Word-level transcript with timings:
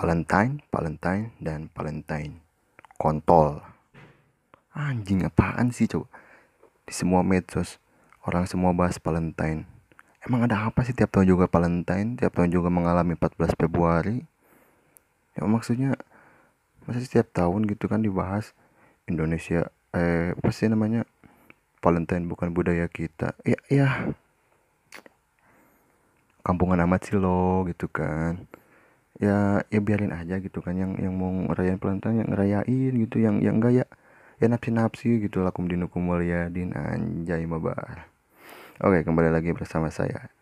Valentine, 0.00 0.64
Valentine, 0.72 1.36
dan 1.44 1.68
Valentine. 1.76 2.40
Kontol. 2.96 3.60
Anjing 4.72 5.28
apaan 5.28 5.76
sih 5.76 5.84
coba? 5.92 6.08
Di 6.88 6.96
semua 6.96 7.20
medsos, 7.20 7.76
orang 8.24 8.48
semua 8.48 8.72
bahas 8.72 8.96
Valentine. 8.96 9.68
Emang 10.24 10.48
ada 10.48 10.64
apa 10.64 10.88
sih 10.88 10.96
tiap 10.96 11.12
tahun 11.12 11.28
juga 11.36 11.52
Valentine? 11.52 12.16
Tiap 12.16 12.32
tahun 12.32 12.48
juga 12.48 12.72
mengalami 12.72 13.12
14 13.12 13.52
Februari? 13.60 14.24
Ya 15.36 15.44
maksudnya, 15.44 16.00
masa 16.88 17.04
setiap 17.04 17.28
tahun 17.36 17.68
gitu 17.68 17.84
kan 17.84 18.00
dibahas 18.00 18.56
Indonesia, 19.04 19.68
eh 19.92 20.32
apa 20.32 20.48
sih 20.48 20.72
namanya? 20.72 21.04
Valentine 21.84 22.24
bukan 22.24 22.56
budaya 22.56 22.88
kita. 22.88 23.36
Ya, 23.44 23.60
ya. 23.68 24.16
Kampungan 26.40 26.88
amat 26.88 27.04
sih 27.04 27.20
lo 27.20 27.68
gitu 27.68 27.84
kan 27.92 28.48
ya 29.20 29.60
ya 29.68 29.80
biarin 29.84 30.16
aja 30.16 30.40
gitu 30.40 30.64
kan. 30.64 30.74
Yang 30.74 31.04
yang 31.04 31.14
mau 31.14 31.28
ngerayain 31.28 31.76
Valentine 31.76 32.24
yang 32.24 32.28
ngerayain 32.32 32.92
gitu. 32.96 33.16
Yang 33.20 33.36
yang 33.44 33.56
enggak 33.60 33.72
ya 33.76 33.86
ya 34.40 34.46
napsi 34.48 34.72
napsi 34.72 35.08
gitu 35.20 35.44
lakum 35.44 35.68
dinukum 35.68 36.08
waliyadin 36.08 36.72
anjay 36.72 37.44
mabar. 37.44 38.08
Oke 38.80 39.04
kembali 39.04 39.28
lagi 39.28 39.52
bersama 39.52 39.92
saya 39.92 40.32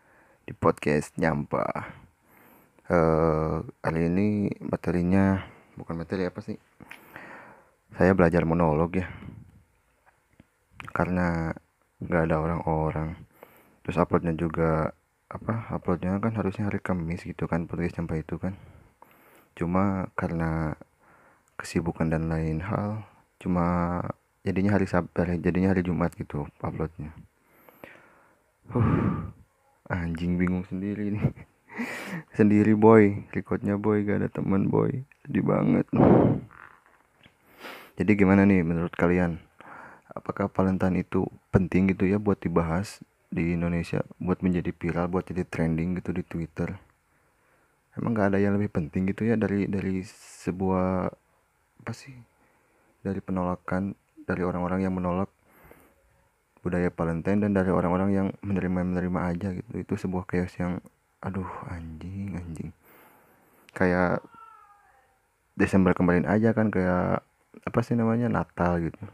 di 0.47 0.55
podcast 0.55 1.11
nyampa. 1.19 1.67
Uh, 2.89 3.61
kali 3.85 4.09
ini 4.09 4.49
materinya 4.63 5.43
bukan 5.75 5.99
materi 5.99 6.25
apa 6.25 6.39
sih? 6.39 6.55
Saya 7.99 8.15
belajar 8.15 8.47
monolog 8.47 8.95
ya. 8.97 9.11
Karena 10.95 11.51
nggak 11.99 12.23
ada 12.31 12.35
orang-orang. 12.39 13.19
Terus 13.83 13.99
uploadnya 13.99 14.33
juga 14.33 14.95
apa 15.29 15.69
uploadnya 15.69 16.17
kan 16.17 16.33
harusnya 16.33 16.65
hari 16.65 16.81
Kamis 16.81 17.21
gitu 17.21 17.45
kan 17.45 17.69
podcast 17.69 18.01
sampai 18.01 18.25
itu 18.25 18.41
kan. 18.41 18.57
Cuma 19.53 20.09
karena 20.17 20.73
kesibukan 21.53 22.09
dan 22.09 22.33
lain 22.33 22.65
hal 22.65 23.05
cuma 23.37 24.01
jadinya 24.41 24.73
hari 24.73 24.89
Sabtu 24.89 25.21
jadinya 25.37 25.69
hari 25.69 25.85
Jumat 25.85 26.17
gitu 26.17 26.49
uploadnya. 26.65 27.13
Uh, 28.73 29.29
anjing 29.89 30.37
bingung 30.37 30.61
sendiri 30.65 31.09
nih 31.09 31.25
sendiri 32.37 32.77
boy 32.77 33.25
recordnya 33.33 33.77
boy 33.77 34.01
gak 34.01 34.25
ada 34.25 34.29
teman 34.33 34.65
boy. 34.65 35.05
Sedih 35.21 35.45
banget. 35.45 35.85
Jadi 38.01 38.11
gimana 38.17 38.49
nih 38.49 38.65
menurut 38.65 38.95
kalian? 38.97 39.45
Apakah 40.09 40.49
Valentine 40.49 41.05
itu 41.05 41.29
penting 41.53 41.93
gitu 41.93 42.09
ya 42.09 42.17
buat 42.17 42.41
dibahas 42.41 43.05
di 43.29 43.53
Indonesia 43.53 44.01
buat 44.17 44.41
menjadi 44.41 44.73
viral 44.73 45.05
buat 45.05 45.29
jadi 45.29 45.45
trending 45.45 46.01
gitu 46.01 46.09
di 46.09 46.25
Twitter. 46.25 46.73
Emang 47.93 48.17
nggak 48.17 48.33
ada 48.33 48.39
yang 48.41 48.57
lebih 48.57 48.73
penting 48.73 49.05
gitu 49.13 49.29
ya 49.29 49.37
dari 49.37 49.69
dari 49.69 50.01
sebuah 50.45 51.13
apa 51.79 51.93
sih 51.93 52.13
dari 53.05 53.21
penolakan 53.21 53.93
dari 54.25 54.41
orang-orang 54.41 54.85
yang 54.85 54.93
menolak 54.97 55.29
budaya 56.59 56.91
Valentine 56.91 57.39
dan 57.47 57.51
dari 57.55 57.71
orang-orang 57.71 58.09
yang 58.11 58.27
menerima 58.41 58.97
menerima 58.97 59.19
aja 59.29 59.47
gitu. 59.53 59.71
Itu 59.77 59.93
sebuah 59.95 60.25
chaos 60.25 60.53
yang 60.57 60.81
aduh 61.21 61.47
anjing 61.69 62.33
anjing. 62.33 62.73
Kayak 63.77 64.25
Desember 65.53 65.93
kemarin 65.93 66.25
aja 66.25 66.49
kan 66.57 66.73
kayak 66.73 67.21
apa 67.61 67.79
sih 67.85 67.93
namanya 67.93 68.25
Natal 68.25 68.81
gitu. 68.81 69.05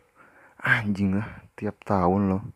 Anjing 0.63 1.19
lah 1.19 1.43
tiap 1.59 1.75
tahun 1.83 2.31
loh 2.31 2.54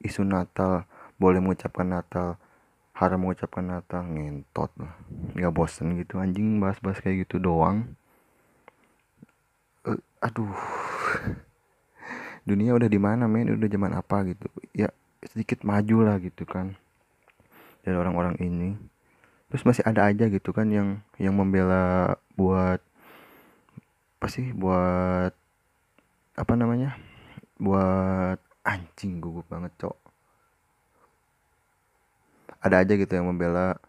isu 0.00 0.24
Natal 0.24 0.88
boleh 1.20 1.40
mengucapkan 1.40 1.84
Natal 1.84 2.40
haram 3.00 3.16
mengucapkan 3.24 3.64
Natal 3.64 4.04
ngentot 4.04 4.68
lah. 4.76 4.92
Nggak 5.32 5.52
bosen 5.56 5.96
gitu 5.96 6.20
anjing 6.20 6.60
bahas-bahas 6.60 7.00
kayak 7.00 7.24
gitu 7.24 7.40
doang. 7.40 7.96
Uh, 9.88 9.96
aduh. 10.20 10.52
Dunia 12.48 12.76
udah 12.76 12.88
di 12.92 13.00
mana 13.00 13.24
men? 13.24 13.56
Udah 13.56 13.68
zaman 13.72 13.96
apa 13.96 14.28
gitu? 14.28 14.52
Ya 14.76 14.92
sedikit 15.24 15.64
maju 15.64 15.96
lah 16.04 16.16
gitu 16.20 16.44
kan 16.44 16.76
dari 17.80 17.96
orang-orang 17.96 18.36
ini. 18.44 18.76
Terus 19.48 19.64
masih 19.64 19.84
ada 19.88 20.04
aja 20.04 20.28
gitu 20.28 20.52
kan 20.52 20.68
yang 20.68 21.00
yang 21.16 21.32
membela 21.32 22.16
buat 22.36 22.84
apa 24.20 24.26
sih 24.28 24.52
buat 24.52 25.32
apa 26.36 26.52
namanya? 26.52 27.00
Buat 27.56 28.49
anjing 28.70 29.18
gugup 29.18 29.46
banget 29.50 29.74
cok. 29.82 29.96
Ada 32.62 32.86
aja 32.86 32.94
gitu 32.94 33.12
yang 33.18 33.26
membela 33.26 33.82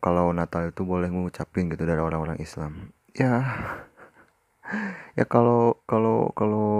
kalau 0.00 0.32
Natal 0.32 0.72
itu 0.72 0.82
boleh 0.82 1.12
ngucapin 1.12 1.68
gitu 1.68 1.84
dari 1.84 2.00
orang-orang 2.00 2.40
Islam. 2.40 2.96
Ya 3.12 3.44
ya 5.18 5.24
kalau 5.28 5.76
kalau 5.84 6.32
kalau 6.32 6.70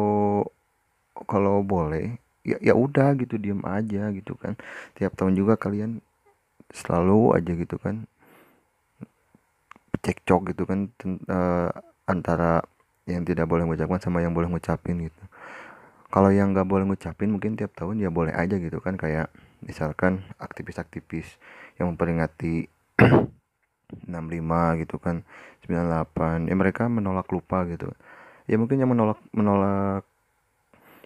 kalau 1.28 1.60
boleh 1.60 2.16
ya 2.42 2.56
ya 2.58 2.72
udah 2.72 3.12
gitu 3.20 3.36
diem 3.36 3.60
aja 3.68 4.08
gitu 4.16 4.32
kan. 4.40 4.56
Tiap 4.96 5.12
tahun 5.12 5.36
juga 5.36 5.60
kalian 5.60 6.00
selalu 6.72 7.36
aja 7.36 7.52
gitu 7.52 7.76
kan 7.76 8.08
cekcok 10.02 10.50
gitu 10.50 10.66
kan 10.66 10.90
uh, 11.30 11.70
antara 12.10 12.64
yang 13.06 13.22
tidak 13.22 13.46
boleh 13.46 13.62
mengucapkan 13.68 14.02
sama 14.02 14.24
yang 14.24 14.34
boleh 14.34 14.50
ngucapin 14.50 15.06
gitu 15.06 15.22
kalau 16.12 16.28
yang 16.28 16.52
nggak 16.52 16.68
boleh 16.68 16.84
ngucapin 16.84 17.32
mungkin 17.32 17.56
tiap 17.56 17.72
tahun 17.72 17.96
ya 18.04 18.12
boleh 18.12 18.36
aja 18.36 18.60
gitu 18.60 18.84
kan. 18.84 19.00
Kayak 19.00 19.32
misalkan 19.64 20.28
aktivis-aktivis 20.36 21.40
yang 21.80 21.96
memperingati 21.96 22.68
65 24.12 24.82
gitu 24.84 24.96
kan 25.00 25.24
98 25.64 26.52
ya 26.52 26.54
mereka 26.56 26.92
menolak 26.92 27.32
lupa 27.32 27.64
gitu. 27.64 27.88
Ya 28.44 28.60
mungkin 28.60 28.76
yang 28.76 28.92
menolak 28.92 29.24
menolak 29.32 30.04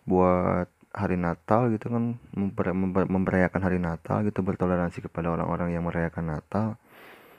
buat 0.06 0.66
hari 0.96 1.20
Natal 1.20 1.68
gitu 1.70 1.92
kan 1.92 2.16
memper, 2.32 2.72
memper, 2.72 3.04
memperayakan 3.06 3.60
hari 3.62 3.78
Natal 3.78 4.24
gitu 4.24 4.40
bertoleransi 4.40 5.04
kepada 5.04 5.28
orang-orang 5.28 5.76
yang 5.76 5.84
merayakan 5.84 6.34
Natal 6.34 6.80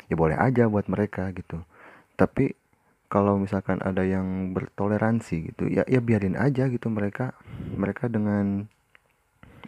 ya 0.07 0.15
boleh 0.15 0.39
aja 0.39 0.71
buat 0.71 0.87
mereka 0.87 1.35
gitu. 1.35 1.59
Tapi 2.15 2.55
kalau 3.07 3.39
misalkan 3.39 3.79
ada 3.79 4.03
yang 4.03 4.51
bertoleransi 4.51 5.53
gitu 5.53 5.63
ya 5.71 5.87
ya 5.87 6.03
biarin 6.03 6.35
aja 6.35 6.67
gitu 6.67 6.91
mereka 6.91 7.31
mereka 7.75 8.11
dengan 8.11 8.67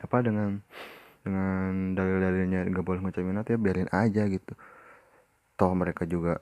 apa 0.04 0.18
dengan 0.24 0.60
dengan 1.24 1.96
dalil-dalilnya 1.96 2.68
nggak 2.72 2.86
boleh 2.86 3.02
nanti 3.04 3.56
ya 3.56 3.60
biarin 3.60 3.92
aja 3.92 4.24
gitu. 4.28 4.54
Toh 5.60 5.72
mereka 5.76 6.08
juga 6.08 6.40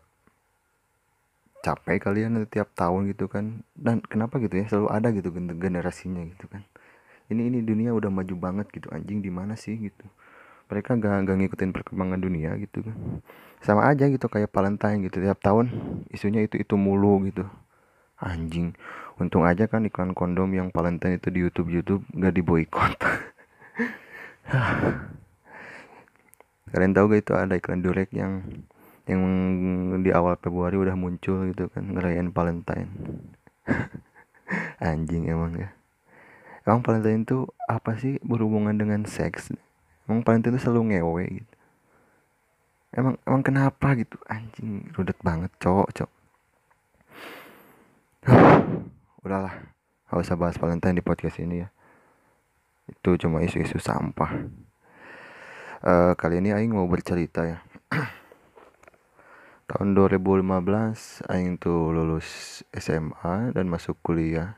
capek 1.66 1.98
kalian 1.98 2.46
tiap 2.48 2.72
tahun 2.78 3.10
gitu 3.12 3.26
kan. 3.26 3.66
Dan 3.74 4.06
kenapa 4.06 4.38
gitu 4.38 4.62
ya? 4.62 4.66
Selalu 4.70 4.90
ada 4.94 5.10
gitu 5.10 5.30
generasinya 5.34 6.22
gitu 6.22 6.46
kan. 6.50 6.62
Ini 7.28 7.50
ini 7.50 7.60
dunia 7.66 7.92
udah 7.92 8.14
maju 8.14 8.36
banget 8.38 8.70
gitu 8.72 8.88
anjing 8.94 9.20
di 9.20 9.34
mana 9.34 9.58
sih 9.58 9.76
gitu 9.76 10.06
mereka 10.68 10.96
gak, 11.00 11.28
gak 11.28 11.38
ngikutin 11.40 11.72
perkembangan 11.74 12.20
dunia 12.20 12.56
gitu 12.60 12.84
kan. 12.84 12.96
Sama 13.64 13.90
aja 13.90 14.06
gitu 14.08 14.28
kayak 14.30 14.54
Valentine 14.54 15.02
gitu 15.08 15.24
tiap 15.24 15.40
tahun 15.42 15.72
isunya 16.14 16.46
itu 16.46 16.60
itu 16.62 16.76
mulu 16.78 17.24
gitu. 17.28 17.48
Anjing. 18.20 18.76
Untung 19.18 19.48
aja 19.50 19.66
kan 19.66 19.82
iklan 19.88 20.14
kondom 20.14 20.54
yang 20.54 20.70
Valentine 20.70 21.18
itu 21.18 21.34
di 21.34 21.40
YouTube 21.42 21.74
YouTube 21.74 22.04
gak 22.14 22.38
diboykot 22.38 22.94
kalian 26.72 26.96
tahu 26.96 27.12
gak 27.12 27.22
itu 27.28 27.34
ada 27.36 27.54
iklan 27.60 27.84
durek 27.84 28.12
yang 28.16 28.44
yang 29.08 29.24
di 30.04 30.12
awal 30.12 30.36
Februari 30.36 30.76
udah 30.76 30.96
muncul 31.00 31.48
gitu 31.48 31.72
kan 31.72 31.96
ngerayain 31.96 32.30
Valentine. 32.36 32.92
Anjing 34.84 35.32
emang 35.32 35.56
ya. 35.56 35.72
Emang 36.68 36.84
Valentine 36.84 37.24
itu 37.24 37.48
apa 37.72 37.96
sih 37.96 38.20
berhubungan 38.20 38.76
dengan 38.76 39.08
seks 39.08 39.56
emang 40.08 40.24
Valentine 40.24 40.56
itu 40.56 40.64
selalu 40.64 40.96
ngewe 40.96 41.26
gitu. 41.44 41.54
Emang 42.96 43.20
emang 43.28 43.44
kenapa 43.44 43.94
gitu? 44.00 44.16
Anjing 44.32 44.90
rudet 44.96 45.20
banget 45.20 45.52
cowok 45.60 45.92
cowok. 45.92 46.14
Udahlah 49.28 49.54
gak 50.08 50.24
usah 50.24 50.40
bahas 50.40 50.56
Valentine 50.56 50.98
di 50.98 51.04
podcast 51.04 51.38
ini 51.44 51.68
ya. 51.68 51.70
Itu 52.88 53.20
cuma 53.20 53.44
isu-isu 53.44 53.78
sampah. 53.78 54.48
Uh, 55.84 56.16
kali 56.18 56.40
ini 56.40 56.56
Aing 56.56 56.72
mau 56.72 56.88
bercerita 56.88 57.44
ya. 57.44 57.60
Tahun 59.70 59.90
2015 59.92 61.28
Aing 61.28 61.60
tuh 61.60 61.92
lulus 61.92 62.64
SMA 62.72 63.52
dan 63.52 63.68
masuk 63.68 64.00
kuliah. 64.00 64.56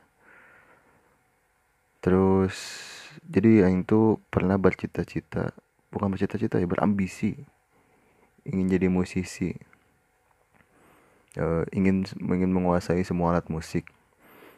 Terus 2.00 2.56
jadi 3.26 3.66
Aing 3.66 3.86
tuh 3.86 4.22
pernah 4.30 4.56
bercita-cita 4.60 5.54
bukan 5.90 6.08
bercita-cita 6.14 6.62
ya 6.62 6.66
berambisi 6.70 7.34
ingin 8.46 8.66
jadi 8.70 8.86
musisi. 8.88 9.52
Uh, 11.38 11.62
ingin 11.70 12.02
ingin 12.18 12.50
menguasai 12.50 13.06
semua 13.06 13.36
alat 13.36 13.46
musik. 13.52 13.86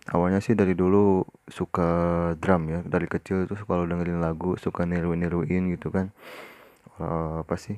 Awalnya 0.09 0.43
sih 0.43 0.57
dari 0.57 0.75
dulu 0.75 1.23
suka 1.47 2.33
drum 2.41 2.67
ya 2.73 2.81
dari 2.83 3.07
kecil 3.07 3.47
tuh 3.47 3.61
kalau 3.69 3.87
dengerin 3.87 4.19
lagu 4.19 4.57
suka 4.59 4.89
niru 4.89 5.13
niruin 5.13 5.69
gitu 5.77 5.93
kan. 5.93 6.11
Uh, 6.97 7.45
apa 7.45 7.57
sih 7.61 7.77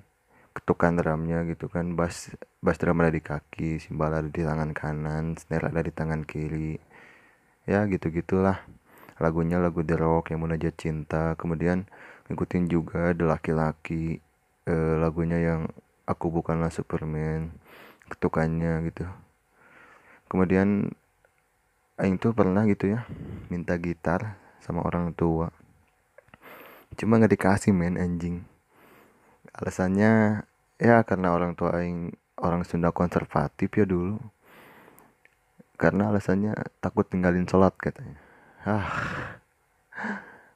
ketukan 0.55 0.95
drumnya 0.95 1.43
gitu 1.51 1.67
kan 1.67 1.99
bass 1.99 2.31
bass 2.63 2.79
drum 2.79 3.03
ada 3.03 3.11
di 3.11 3.19
kaki 3.19 3.83
simbal 3.83 4.15
ada 4.15 4.31
di 4.31 4.43
tangan 4.47 4.71
kanan 4.71 5.35
snare 5.35 5.75
ada 5.75 5.83
di 5.83 5.91
tangan 5.91 6.23
kiri. 6.23 6.79
Ya 7.67 7.83
gitu 7.91 8.15
gitulah 8.15 8.63
lagunya 9.23 9.63
lagu 9.63 9.87
The 9.87 9.95
Rock 9.95 10.35
yang 10.35 10.43
munajat 10.43 10.75
cinta. 10.75 11.39
Kemudian 11.39 11.87
ngikutin 12.27 12.65
juga 12.67 13.15
The 13.15 13.25
Laki-Laki 13.27 14.19
eh, 14.67 14.95
lagunya 14.99 15.39
yang 15.39 15.71
aku 16.09 16.33
bukanlah 16.35 16.73
Superman 16.73 17.55
ketukannya 18.11 18.85
gitu. 18.91 19.07
Kemudian 20.27 20.91
Aing 21.95 22.19
tuh 22.19 22.35
pernah 22.35 22.67
gitu 22.67 22.91
ya 22.91 23.07
minta 23.55 23.79
gitar 23.79 24.35
sama 24.59 24.83
orang 24.83 25.15
tua. 25.15 25.55
Cuma 26.99 27.23
nggak 27.23 27.39
dikasih 27.39 27.71
men 27.71 27.95
anjing. 27.95 28.43
Alasannya 29.55 30.43
ya 30.83 30.97
karena 31.07 31.31
orang 31.31 31.55
tua 31.55 31.79
aing 31.79 32.11
orang 32.43 32.67
Sunda 32.67 32.91
konservatif 32.91 33.71
ya 33.71 33.87
dulu. 33.87 34.19
Karena 35.79 36.11
alasannya 36.11 36.59
takut 36.83 37.07
tinggalin 37.07 37.47
sholat 37.47 37.79
katanya 37.79 38.24
ah. 38.67 38.89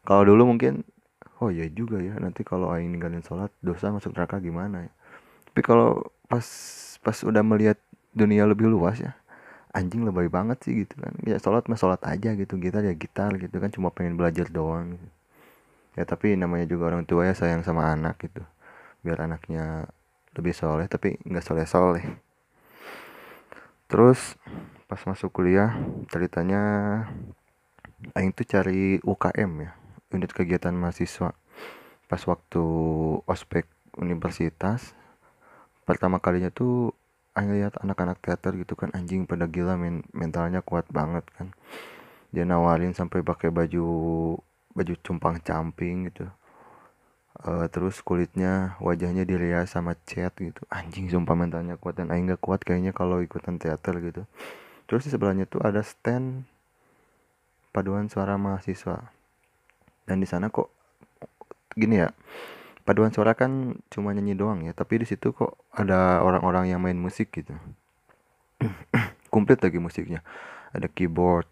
Kalau 0.07 0.23
dulu 0.25 0.57
mungkin 0.57 0.85
oh 1.39 1.53
ya 1.53 1.69
juga 1.71 2.01
ya 2.03 2.17
nanti 2.19 2.43
kalau 2.43 2.73
aing 2.73 2.91
ninggalin 2.91 3.23
sholat 3.23 3.53
dosa 3.63 3.93
masuk 3.93 4.17
neraka 4.17 4.41
gimana 4.41 4.89
ya? 4.89 4.93
Tapi 5.53 5.61
kalau 5.65 6.09
pas 6.27 6.45
pas 7.05 7.17
udah 7.25 7.43
melihat 7.45 7.79
dunia 8.17 8.45
lebih 8.49 8.67
luas 8.69 8.99
ya 8.99 9.15
anjing 9.77 10.03
lebay 10.09 10.27
banget 10.33 10.59
sih 10.65 10.75
gitu 10.85 10.97
kan. 10.99 11.13
Ya 11.29 11.37
sholat 11.39 11.69
mah 11.71 11.79
sholat 11.79 12.01
aja 12.09 12.35
gitu 12.35 12.57
gitar 12.59 12.83
ya 12.83 12.95
gitar 12.97 13.37
gitu 13.37 13.57
kan 13.61 13.71
cuma 13.71 13.93
pengen 13.93 14.17
belajar 14.19 14.49
doang 14.49 14.97
gitu. 14.97 15.09
ya 15.99 16.05
tapi 16.07 16.39
namanya 16.39 16.67
juga 16.71 16.95
orang 16.95 17.05
tua 17.09 17.29
ya 17.29 17.35
sayang 17.37 17.63
sama 17.67 17.93
anak 17.93 18.17
gitu. 18.25 18.43
Biar 19.05 19.23
anaknya 19.29 19.89
lebih 20.39 20.55
soleh 20.55 20.87
tapi 20.87 21.19
nggak 21.27 21.45
soleh 21.45 21.67
soleh 21.67 22.07
terus 23.89 24.37
pas 24.87 25.01
masuk 25.09 25.33
kuliah 25.33 25.75
ceritanya 26.13 26.63
Aing 28.15 28.31
tuh 28.31 28.47
cari 28.47 29.03
UKM 29.03 29.53
ya 29.59 29.71
unit 30.15 30.31
kegiatan 30.31 30.73
mahasiswa. 30.73 31.35
Pas 32.09 32.23
waktu 32.25 32.65
ospek 33.27 33.69
universitas 33.99 34.95
pertama 35.85 36.23
kalinya 36.23 36.53
tuh 36.53 36.95
Aing 37.39 37.55
lihat 37.55 37.79
anak-anak 37.79 38.19
teater 38.19 38.59
gitu 38.59 38.75
kan 38.75 38.91
anjing 38.99 39.23
pada 39.23 39.47
gila 39.47 39.79
men 39.79 40.03
mentalnya 40.11 40.59
kuat 40.59 40.91
banget 40.91 41.23
kan. 41.39 41.55
Dia 42.35 42.43
nawarin 42.43 42.99
sampai 42.99 43.23
pakai 43.23 43.55
baju 43.55 43.87
baju 44.75 44.95
cumpang 45.07 45.39
camping 45.39 46.11
gitu. 46.11 46.27
Uh, 47.39 47.71
terus 47.71 48.03
kulitnya 48.03 48.75
wajahnya 48.83 49.23
dirias 49.23 49.71
sama 49.71 49.95
cat 50.03 50.35
gitu. 50.35 50.59
Anjing 50.67 51.07
sumpah 51.15 51.39
mentalnya 51.39 51.79
kuat 51.79 51.95
dan 52.03 52.11
aing 52.11 52.35
gak 52.35 52.43
kuat 52.43 52.67
kayaknya 52.67 52.91
kalau 52.91 53.23
ikutan 53.23 53.63
teater 53.63 53.95
gitu. 54.03 54.27
Terus 54.91 55.07
di 55.07 55.11
sebelahnya 55.15 55.47
tuh 55.47 55.63
ada 55.63 55.87
stand 55.87 56.43
paduan 57.73 58.09
suara 58.09 58.41
mahasiswa. 58.41 59.13
Dan 60.09 60.25
di 60.25 60.29
sana 60.29 60.49
kok 60.49 60.73
gini 61.79 62.01
ya 62.03 62.11
paduan 62.83 63.13
suara 63.13 63.37
kan 63.37 63.77
cuma 63.93 64.17
nyanyi 64.17 64.33
doang 64.33 64.65
ya 64.65 64.73
tapi 64.73 64.99
di 64.99 65.07
situ 65.07 65.37
kok 65.37 65.61
ada 65.77 66.25
orang-orang 66.25 66.73
yang 66.73 66.81
main 66.81 66.97
musik 66.97 67.29
gitu. 67.37 67.53
Komplit 69.33 69.61
lagi 69.61 69.77
musiknya. 69.77 70.25
Ada 70.73 70.89
keyboard 70.89 71.45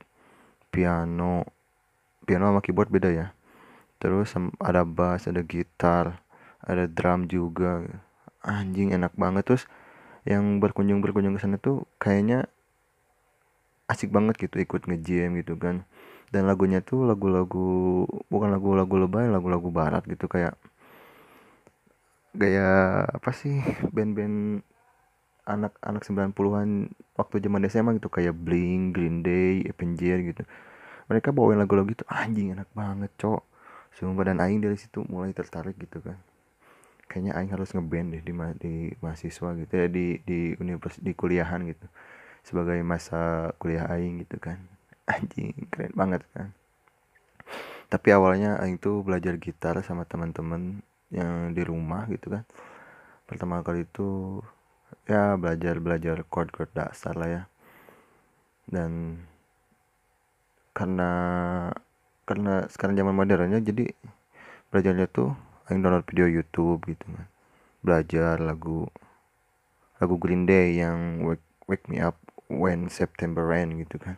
piano 0.72 1.44
piano 2.24 2.48
sama 2.48 2.64
keyboard 2.64 2.88
beda 2.88 3.12
ya. 3.12 3.26
Terus 4.00 4.32
ada 4.60 4.82
bass 4.88 5.28
ada 5.28 5.44
gitar 5.44 6.24
ada 6.64 6.88
drum 6.88 7.28
juga. 7.28 7.84
Anjing 8.40 8.96
enak 8.96 9.12
banget. 9.12 9.44
Terus 9.44 9.68
yang 10.24 10.58
berkunjung 10.58 11.04
berkunjung 11.04 11.36
ke 11.36 11.40
sana 11.44 11.60
tuh 11.60 11.84
kayaknya 12.00 12.50
asik 13.96 14.12
banget 14.12 14.36
gitu 14.36 14.60
ikut 14.60 14.84
ngejam 14.84 15.40
gitu 15.40 15.56
kan. 15.56 15.88
Dan 16.28 16.44
lagunya 16.44 16.84
tuh 16.84 17.08
lagu-lagu 17.08 18.04
bukan 18.28 18.52
lagu-lagu 18.52 18.94
lebay 19.00 19.26
lagu-lagu 19.32 19.68
barat 19.72 20.04
gitu 20.04 20.28
kayak 20.28 20.52
gaya 22.36 22.68
apa 23.08 23.30
sih 23.32 23.64
band-band 23.94 24.60
anak-anak 25.46 26.02
90-an 26.04 26.92
waktu 27.16 27.36
zaman 27.40 27.64
SMA 27.70 27.96
gitu 28.02 28.10
kayak 28.12 28.34
Blink, 28.36 28.98
Green 28.98 29.22
Day, 29.24 29.64
Avenger 29.64 30.18
gitu. 30.20 30.42
Mereka 31.08 31.30
bawain 31.30 31.56
lagu-lagu 31.62 31.94
gitu 31.94 32.04
anjing 32.10 32.52
enak 32.52 32.68
banget, 32.74 33.08
cok. 33.16 33.42
Sumpah 33.96 34.28
dan 34.28 34.42
aing 34.42 34.60
dari 34.60 34.76
situ 34.76 35.06
mulai 35.08 35.32
tertarik 35.32 35.78
gitu 35.78 36.02
kan. 36.02 36.18
Kayaknya 37.06 37.32
aing 37.38 37.50
harus 37.54 37.70
ngeband 37.72 38.18
deh 38.18 38.22
di, 38.26 38.32
di 38.60 38.74
mahasiswa 39.00 39.48
gitu 39.62 39.72
ya 39.72 39.86
di 39.86 40.18
di 40.26 40.52
universitas 40.58 41.00
di 41.00 41.12
kuliahan 41.14 41.62
gitu 41.70 41.86
sebagai 42.46 42.78
masa 42.86 43.50
kuliah 43.58 43.90
aing 43.90 44.22
gitu 44.22 44.38
kan. 44.38 44.62
Anjing 45.10 45.66
keren 45.66 45.90
banget 45.98 46.22
kan. 46.30 46.54
Tapi 47.90 48.08
awalnya 48.14 48.62
aing 48.62 48.78
tuh 48.78 49.02
belajar 49.02 49.34
gitar 49.42 49.74
sama 49.82 50.06
teman-teman 50.06 50.78
yang 51.10 51.50
di 51.50 51.62
rumah 51.66 52.06
gitu 52.06 52.30
kan. 52.30 52.46
Pertama 53.26 53.66
kali 53.66 53.82
itu 53.82 54.38
ya 55.10 55.34
belajar 55.34 55.82
belajar 55.82 56.22
chord 56.30 56.54
chord 56.54 56.70
dasar 56.70 57.18
lah 57.18 57.28
ya. 57.30 57.42
Dan 58.70 59.22
karena 60.70 61.10
karena 62.26 62.66
sekarang 62.70 62.94
zaman 62.98 63.14
modernnya 63.14 63.58
jadi 63.62 63.90
belajarnya 64.70 65.06
tuh 65.10 65.34
aing 65.66 65.82
download 65.82 66.06
video 66.06 66.30
YouTube 66.30 66.86
gitu 66.86 67.06
kan. 67.10 67.26
Belajar 67.82 68.38
lagu 68.38 68.86
lagu 69.98 70.14
Green 70.18 70.46
Day 70.46 70.78
yang 70.78 71.22
Wake, 71.26 71.46
Wake 71.70 71.86
Me 71.90 72.02
Up 72.02 72.18
When 72.46 72.88
September 72.92 73.42
Rain 73.46 73.74
gitu 73.80 73.98
kan. 73.98 74.16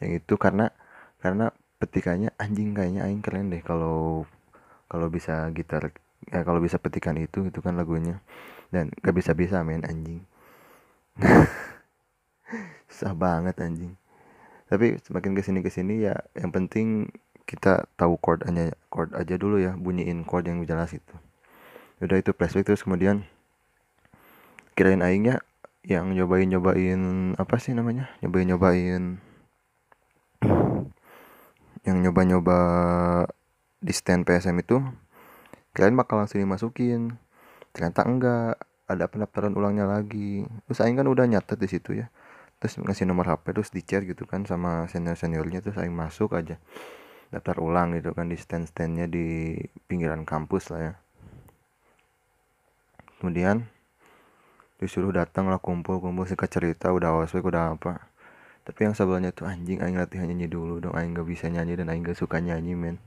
Yang 0.00 0.24
itu 0.24 0.34
karena 0.40 0.72
karena 1.18 1.52
petikannya 1.78 2.32
anjing 2.40 2.74
kayaknya 2.74 3.06
aing 3.06 3.22
keren 3.22 3.50
deh 3.50 3.62
kalau 3.62 4.24
kalau 4.88 5.12
bisa 5.12 5.46
gitar 5.52 5.92
ya 6.30 6.42
kalau 6.42 6.58
bisa 6.58 6.80
petikan 6.80 7.18
itu 7.20 7.46
gitu 7.48 7.60
kan 7.60 7.76
lagunya. 7.76 8.20
Dan 8.68 8.92
gak 9.00 9.16
bisa 9.16 9.32
bisa 9.32 9.64
main 9.64 9.84
anjing. 9.84 10.24
Susah 12.88 13.12
banget 13.16 13.56
anjing. 13.60 13.96
Tapi 14.68 15.00
semakin 15.00 15.32
ke 15.32 15.42
sini 15.44 15.60
ke 15.64 15.70
sini 15.72 16.04
ya 16.04 16.16
yang 16.36 16.52
penting 16.52 17.08
kita 17.48 17.88
tahu 17.96 18.20
chord 18.20 18.44
aja 18.44 18.76
chord 18.92 19.16
aja 19.16 19.34
dulu 19.40 19.56
ya 19.56 19.72
bunyiin 19.72 20.28
chord 20.28 20.44
yang 20.44 20.60
jelas 20.68 20.92
itu 20.92 21.16
udah 22.04 22.20
itu 22.20 22.30
flashback 22.36 22.68
terus 22.68 22.84
kemudian 22.84 23.24
kirain 24.76 25.00
aingnya 25.00 25.40
yang 25.88 26.12
nyobain 26.12 26.44
nyobain 26.44 27.32
apa 27.40 27.56
sih 27.56 27.72
namanya? 27.72 28.12
Nyobain 28.20 28.44
nyobain 28.44 29.02
yang 31.88 32.04
nyoba 32.04 32.20
nyoba 32.28 32.58
di 33.80 33.96
stand 33.96 34.28
PSM 34.28 34.60
itu 34.60 34.76
kalian 35.72 35.96
bakal 35.96 36.20
langsung 36.20 36.44
dimasukin 36.44 37.16
ternyata 37.72 38.04
enggak 38.04 38.60
ada 38.84 39.04
pendaftaran 39.08 39.56
ulangnya 39.56 39.88
lagi. 39.88 40.44
Terus 40.68 40.84
aing 40.84 41.00
kan 41.00 41.08
udah 41.08 41.24
nyatet 41.24 41.56
di 41.56 41.68
situ 41.72 41.96
ya. 42.04 42.12
Terus 42.60 42.76
ngasih 42.84 43.08
nomor 43.08 43.24
HP 43.32 43.56
terus 43.56 43.72
di 43.72 43.80
chat 43.80 44.04
gitu 44.04 44.28
kan 44.28 44.44
sama 44.44 44.84
senior 44.92 45.16
seniornya 45.16 45.64
terus 45.64 45.80
saya 45.80 45.88
masuk 45.88 46.36
aja. 46.36 46.60
Daftar 47.32 47.64
ulang 47.64 47.96
gitu 47.96 48.12
kan 48.12 48.28
di 48.28 48.36
stand 48.36 48.68
standnya 48.68 49.08
di 49.08 49.56
pinggiran 49.88 50.28
kampus 50.28 50.68
lah 50.68 50.92
ya. 50.92 50.94
Kemudian 53.24 53.77
disuruh 54.78 55.10
datang 55.10 55.50
lah 55.50 55.58
kumpul 55.58 55.98
kumpul 55.98 56.22
sih 56.24 56.38
cerita 56.38 56.94
udah 56.94 57.18
ospek 57.18 57.42
udah 57.42 57.74
apa. 57.74 58.08
Tapi 58.62 58.84
yang 58.84 58.94
sebelumnya 58.94 59.32
tuh 59.32 59.48
anjing 59.48 59.80
aing 59.80 59.96
latihan 59.96 60.28
nyanyi 60.28 60.46
dulu 60.46 60.78
dong. 60.78 60.94
Aing 60.94 61.16
gak 61.16 61.24
bisa 61.24 61.48
nyanyi 61.48 61.74
dan 61.74 61.88
aing 61.88 62.04
gak 62.04 62.20
suka 62.20 62.38
nyanyi 62.38 62.76
men. 62.76 63.00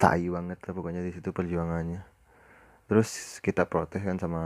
Tai 0.00 0.20
banget 0.32 0.58
lah 0.64 0.72
pokoknya 0.72 1.04
di 1.04 1.12
situ 1.12 1.30
perjuangannya. 1.30 2.00
Terus 2.88 3.38
kita 3.44 3.68
protes 3.68 4.00
kan 4.00 4.16
sama 4.16 4.42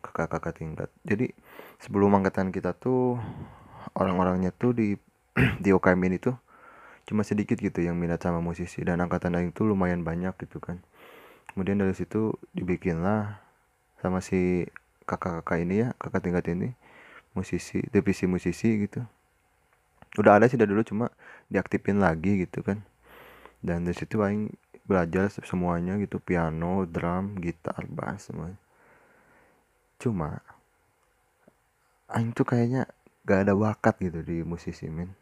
kakak-kakak 0.00 0.56
tingkat. 0.56 0.88
Jadi 1.04 1.28
sebelum 1.76 2.16
angkatan 2.16 2.48
kita 2.50 2.72
tuh 2.72 3.20
orang-orangnya 3.92 4.48
tuh 4.56 4.72
di 4.72 4.96
di 5.64 5.70
UKM 5.76 6.00
ini 6.08 6.16
tuh 6.16 6.34
cuma 7.04 7.20
sedikit 7.20 7.60
gitu 7.60 7.84
yang 7.84 8.00
minat 8.00 8.24
sama 8.24 8.40
musisi. 8.40 8.80
Dan 8.80 9.04
angkatan 9.04 9.36
lain 9.36 9.52
tuh 9.52 9.68
lumayan 9.68 10.02
banyak 10.02 10.32
gitu 10.40 10.56
kan. 10.56 10.80
Kemudian 11.52 11.76
dari 11.76 11.92
situ 11.92 12.32
dibikinlah 12.56 13.44
sama 14.00 14.24
si 14.24 14.64
kakak-kakak 15.10 15.58
ini 15.66 15.82
ya 15.82 15.88
kakak 15.98 16.22
tingkat 16.22 16.46
ini 16.54 16.78
musisi 17.34 17.82
divisi 17.90 18.30
musisi 18.30 18.86
gitu. 18.86 19.02
Udah 20.18 20.38
ada 20.38 20.46
sih 20.46 20.58
dari 20.58 20.70
dulu 20.70 20.86
cuma 20.86 21.06
diaktifin 21.50 21.98
lagi 21.98 22.46
gitu 22.46 22.62
kan. 22.62 22.82
Dan 23.58 23.86
dari 23.86 23.98
situ 23.98 24.22
aing 24.22 24.54
belajar 24.86 25.30
semuanya 25.30 25.94
gitu 26.02 26.18
piano 26.18 26.82
drum 26.82 27.38
gitar 27.38 27.86
bass 27.86 28.26
semua 28.26 28.50
cuma 30.00 30.42
Aing 32.10 32.34
tuh 32.34 32.42
kayaknya 32.42 32.90
gak 33.22 33.46
ada 33.46 33.54
bakat 33.54 33.94
gitu 34.02 34.26
di 34.26 34.42
musisi 34.42 34.90
men. 34.90 35.14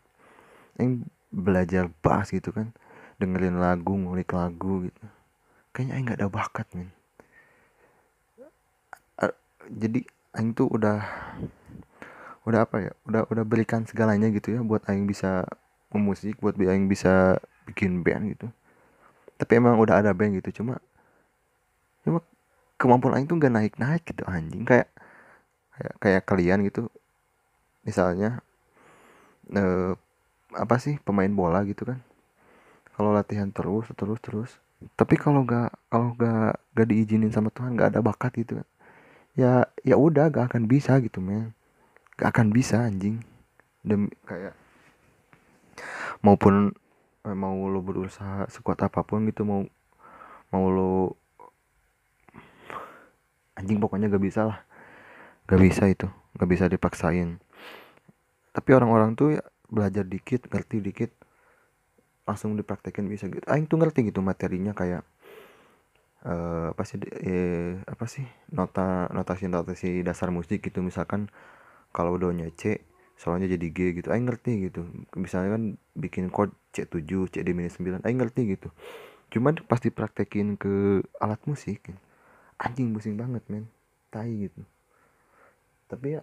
Aing 0.81 1.05
belajar 1.29 1.93
bass 2.01 2.33
gitu 2.33 2.49
kan 2.49 2.73
dengerin 3.21 3.61
lagu 3.61 3.93
ngulik 3.93 4.33
lagu 4.33 4.89
gitu. 4.89 5.05
Kayaknya 5.77 5.93
Aing 5.93 6.07
gak 6.09 6.19
ada 6.25 6.31
bakat 6.33 6.65
men 6.73 6.89
jadi 9.69 10.01
aing 10.37 10.57
tuh 10.57 10.69
udah 10.73 11.05
udah 12.49 12.61
apa 12.65 12.77
ya 12.81 12.93
udah 13.05 13.23
udah 13.29 13.45
berikan 13.45 13.85
segalanya 13.85 14.33
gitu 14.33 14.57
ya 14.57 14.61
buat 14.65 14.81
aing 14.89 15.05
bisa 15.05 15.45
memusik 15.93 16.41
buat 16.41 16.57
aing 16.57 16.89
bisa 16.89 17.37
bikin 17.69 18.01
band 18.01 18.33
gitu. 18.33 18.49
Tapi 19.37 19.61
emang 19.61 19.77
udah 19.77 20.01
ada 20.01 20.11
band 20.17 20.41
gitu 20.41 20.65
cuma 20.65 20.81
cuma 22.03 22.25
kemampuan 22.81 23.21
aing 23.21 23.29
tuh 23.29 23.37
gak 23.37 23.53
naik 23.53 23.75
naik 23.77 24.03
gitu 24.09 24.25
anjing. 24.25 24.65
Kayak 24.65 24.89
kayak 25.77 25.95
kayak 26.01 26.23
kalian 26.25 26.65
gitu 26.65 26.89
misalnya 27.85 28.41
eh, 29.53 29.93
apa 30.57 30.77
sih 30.81 30.97
pemain 31.05 31.31
bola 31.31 31.61
gitu 31.69 31.85
kan. 31.85 32.01
Kalau 32.97 33.13
latihan 33.13 33.53
terus 33.53 33.93
terus 33.93 34.19
terus. 34.25 34.51
Tapi 34.97 35.21
kalau 35.21 35.45
gak 35.45 35.75
kalau 35.93 36.17
gak 36.17 36.57
gak 36.73 36.89
diizinin 36.89 37.29
sama 37.29 37.53
Tuhan 37.53 37.77
gak 37.77 37.93
ada 37.93 38.01
bakat 38.01 38.33
gitu 38.41 38.63
kan 38.63 38.69
ya 39.39 39.71
ya 39.87 39.95
udah 39.95 40.35
gak 40.35 40.51
akan 40.51 40.67
bisa 40.67 40.99
gitu 40.99 41.23
men. 41.23 41.55
Gak 42.19 42.35
akan 42.35 42.51
bisa 42.51 42.83
anjing. 42.83 43.23
Demi 43.87 44.11
kayak 44.27 44.59
maupun 46.19 46.75
eh, 47.23 47.37
mau 47.39 47.55
lo 47.71 47.79
berusaha 47.79 48.51
sekuat 48.51 48.83
apa 48.83 49.07
pun 49.07 49.23
gitu 49.31 49.47
mau 49.47 49.63
mau 50.51 50.67
lo 50.67 51.15
anjing 53.55 53.79
pokoknya 53.79 54.11
gak 54.11 54.25
bisa 54.27 54.43
lah. 54.51 54.59
Gak 55.47 55.63
bisa 55.63 55.87
itu 55.87 56.11
gak 56.35 56.51
bisa 56.51 56.67
dipaksain. 56.67 57.39
Tapi 58.51 58.71
orang-orang 58.75 59.15
tuh 59.15 59.39
ya 59.39 59.43
belajar 59.71 60.03
dikit 60.03 60.51
ngerti 60.51 60.83
dikit 60.83 61.11
langsung 62.27 62.59
dipraktekin 62.59 63.07
bisa 63.07 63.31
gitu. 63.31 63.47
Aing 63.47 63.71
tuh 63.71 63.79
ngerti 63.79 64.11
gitu 64.11 64.19
materinya 64.19 64.75
kayak 64.75 65.07
eh 66.27 66.67
apa 66.73 66.83
sih 66.89 66.99
eh, 67.03 67.79
apa 67.87 68.05
sih 68.11 68.27
nota 68.51 69.07
notasi 69.15 69.47
notasi 69.47 69.89
dasar 70.03 70.29
musik 70.35 70.59
gitu. 70.67 70.83
Misalkan 70.83 71.31
kalau 71.95 72.15
donya 72.19 72.51
C 72.55 72.83
soalnya 73.19 73.47
jadi 73.55 73.67
G 73.71 73.79
gitu. 74.03 74.09
Aing 74.15 74.27
ngerti 74.29 74.53
gitu. 74.71 74.87
Misalnya 75.19 75.57
kan 75.59 75.65
bikin 75.99 76.31
chord 76.35 76.53
C7 76.75 77.31
C 77.33 77.43
D 77.47 77.49
minus 77.57 77.79
9 77.79 78.03
aing 78.07 78.19
ngerti 78.23 78.43
gitu. 78.59 78.69
Cuman 79.33 79.61
pas 79.67 79.81
dipraktekin 79.83 80.57
ke 80.59 81.05
alat 81.23 81.41
musik 81.47 81.93
anjing 82.59 82.91
pusing 82.95 83.15
banget 83.19 83.43
men. 83.53 83.67
Tai 84.11 84.29
gitu. 84.31 84.63
Tapi 85.89 86.19
ya 86.19 86.23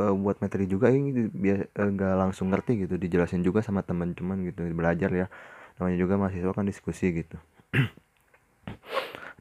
eh, 0.00 0.14
buat 0.16 0.38
materi 0.42 0.64
juga 0.70 0.88
ini 0.92 1.28
biar 1.28 1.68
nggak 1.74 2.14
langsung 2.18 2.50
ngerti 2.52 2.86
gitu. 2.86 2.94
Dijelasin 3.00 3.42
juga 3.46 3.60
sama 3.64 3.82
teman-teman 3.84 4.44
gitu 4.48 4.64
belajar 4.74 5.10
ya. 5.12 5.26
Namanya 5.80 5.98
juga 5.98 6.14
mahasiswa 6.20 6.52
kan 6.52 6.68
diskusi 6.68 7.10
gitu 7.16 7.36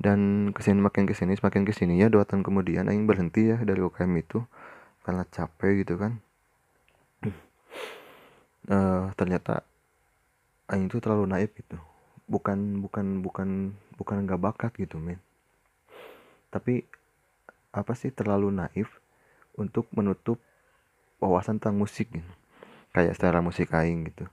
dan 0.01 0.49
ke 0.49 0.65
sini 0.65 0.81
makin 0.81 1.05
ke 1.05 1.13
sini 1.13 1.37
semakin 1.37 1.61
ke 1.61 1.77
sini 1.77 2.01
ya 2.01 2.09
dua 2.09 2.25
tahun 2.25 2.41
kemudian 2.41 2.89
aing 2.89 3.05
berhenti 3.05 3.53
ya 3.53 3.61
dari 3.61 3.85
UKM 3.85 4.09
itu. 4.17 4.41
Karena 5.05 5.21
capek 5.29 5.85
gitu 5.85 5.95
kan. 6.01 6.17
Eh, 8.61 9.05
ternyata 9.17 9.65
aing 10.69 10.85
itu 10.85 11.01
terlalu 11.01 11.25
naif 11.25 11.49
gitu. 11.57 11.81
Bukan 12.29 12.77
bukan 12.77 13.25
bukan 13.25 13.73
bukan 13.97 14.15
nggak 14.21 14.37
bakat 14.37 14.71
gitu 14.77 15.01
men. 15.01 15.17
Tapi 16.53 16.85
apa 17.73 17.93
sih 17.97 18.13
terlalu 18.13 18.53
naif 18.53 19.01
untuk 19.57 19.89
menutup 19.97 20.37
wawasan 21.17 21.57
tentang 21.57 21.81
musik 21.81 22.13
gitu. 22.13 22.31
kayak 22.93 23.17
secara 23.17 23.41
musik 23.41 23.73
aing 23.73 24.13
gitu. 24.13 24.29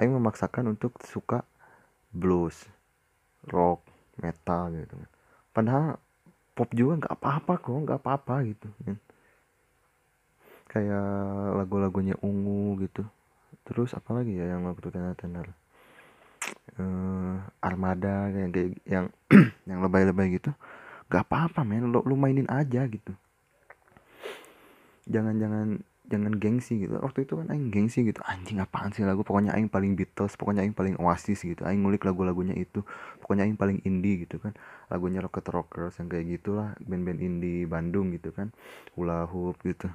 Aing 0.00 0.16
memaksakan 0.16 0.72
untuk 0.72 0.96
suka 1.04 1.44
blues 2.16 2.64
rock 3.44 3.85
metal 4.20 4.72
gitu 4.72 4.94
kan. 4.96 5.10
Padahal 5.52 5.86
pop 6.56 6.70
juga 6.72 7.04
nggak 7.04 7.14
apa-apa 7.20 7.52
kok 7.60 7.76
nggak 7.84 8.00
apa-apa 8.00 8.34
gitu 8.48 8.68
men. 8.84 8.98
kayak 10.72 11.08
lagu-lagunya 11.56 12.16
ungu 12.24 12.80
gitu. 12.84 13.04
Terus 13.64 13.92
apa 13.92 14.16
lagi 14.16 14.36
ya 14.36 14.56
yang 14.56 14.64
waktu 14.68 14.88
tenar-tenar 14.88 15.46
eh 16.76 17.36
armada 17.64 18.28
kayak 18.30 18.50
kayak 18.52 18.70
yang 18.84 19.06
yang 19.70 19.80
lebay-lebay 19.84 20.36
gitu. 20.40 20.52
Nggak 21.08 21.24
apa-apa 21.28 21.60
men. 21.62 21.88
Lu, 21.88 22.00
lu 22.04 22.16
mainin 22.16 22.48
aja 22.48 22.84
gitu. 22.88 23.12
Jangan 25.06 25.38
jangan 26.06 26.38
gengsi 26.38 26.86
gitu. 26.86 26.98
Waktu 27.02 27.26
itu 27.26 27.34
kan 27.34 27.50
aing 27.50 27.68
gengsi 27.74 28.06
gitu. 28.06 28.22
Anjing 28.22 28.62
apaan 28.62 28.94
sih 28.94 29.02
lagu? 29.02 29.26
Pokoknya 29.26 29.52
aing 29.58 29.66
paling 29.66 29.98
Beatles 29.98 30.38
pokoknya 30.38 30.62
aing 30.62 30.72
paling 30.72 30.94
Oasis 31.02 31.42
gitu. 31.42 31.66
Aing 31.66 31.82
ngulik 31.82 32.06
lagu-lagunya 32.06 32.54
itu. 32.54 32.86
Pokoknya 33.18 33.44
aing 33.44 33.58
paling 33.58 33.82
indie 33.82 34.22
gitu 34.22 34.38
kan. 34.38 34.54
Lagunya 34.88 35.18
Rocket 35.18 35.46
Rockers 35.50 35.98
yang 35.98 36.06
kayak 36.06 36.26
gitulah. 36.38 36.78
Band-band 36.82 37.18
indie 37.18 37.66
Bandung 37.66 38.14
gitu 38.14 38.30
kan. 38.30 38.54
Hula 38.94 39.26
hoop 39.26 39.58
gitu. 39.66 39.90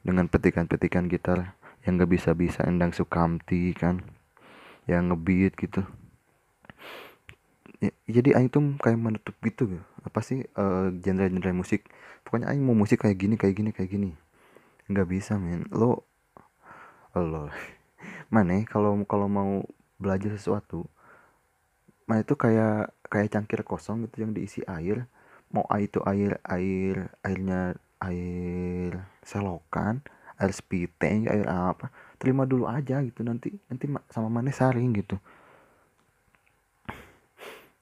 Dengan 0.00 0.26
petikan-petikan 0.32 1.06
gitar 1.12 1.54
yang 1.84 2.00
gak 2.00 2.10
bisa-bisa. 2.10 2.64
Endang 2.64 2.96
Sukamti 2.96 3.76
kan. 3.76 4.00
Yang 4.88 5.02
ngebeat 5.12 5.52
gitu. 5.60 5.82
Ya, 7.80 7.92
jadi 8.08 8.40
aing 8.40 8.52
tuh 8.52 8.76
kayak 8.80 9.00
menutup 9.00 9.36
gitu 9.40 9.80
ya. 9.80 9.82
apa 10.00 10.20
sih 10.24 10.44
eh, 10.44 10.86
genre-genre 11.00 11.52
musik? 11.52 11.84
Pokoknya 12.24 12.52
aing 12.52 12.64
mau 12.64 12.76
musik 12.76 13.04
kayak 13.04 13.16
gini 13.20 13.34
kayak 13.40 13.54
gini 13.56 13.70
kayak 13.72 13.92
gini 13.92 14.12
nggak 14.90 15.08
bisa 15.14 15.32
men. 15.44 15.62
Lo 15.80 15.92
lo. 17.14 17.50
Mana 18.34 18.52
ya, 18.60 18.64
kalau 18.72 18.92
kalau 19.06 19.28
mau 19.30 19.52
belajar 20.02 20.32
sesuatu 20.36 20.86
mana 22.08 22.20
itu 22.26 22.34
kayak 22.44 22.74
kayak 23.12 23.28
cangkir 23.34 23.60
kosong 23.70 23.96
gitu 24.06 24.16
yang 24.26 24.32
diisi 24.36 24.60
air. 24.76 25.06
Mau 25.54 25.64
air 25.74 25.86
itu 25.90 26.00
air 26.12 26.32
air 26.56 26.96
airnya 27.26 27.60
air 28.08 28.90
selokan 29.30 29.94
air 30.40 30.52
spiteng 30.60 31.20
air 31.32 31.46
apa 31.50 31.86
terima 32.20 32.42
dulu 32.50 32.64
aja 32.78 32.96
gitu. 33.08 33.20
Nanti 33.28 33.48
nanti 33.70 33.84
ma- 33.94 34.06
sama 34.14 34.28
mana 34.36 34.50
saring 34.60 34.90
gitu. 35.00 35.16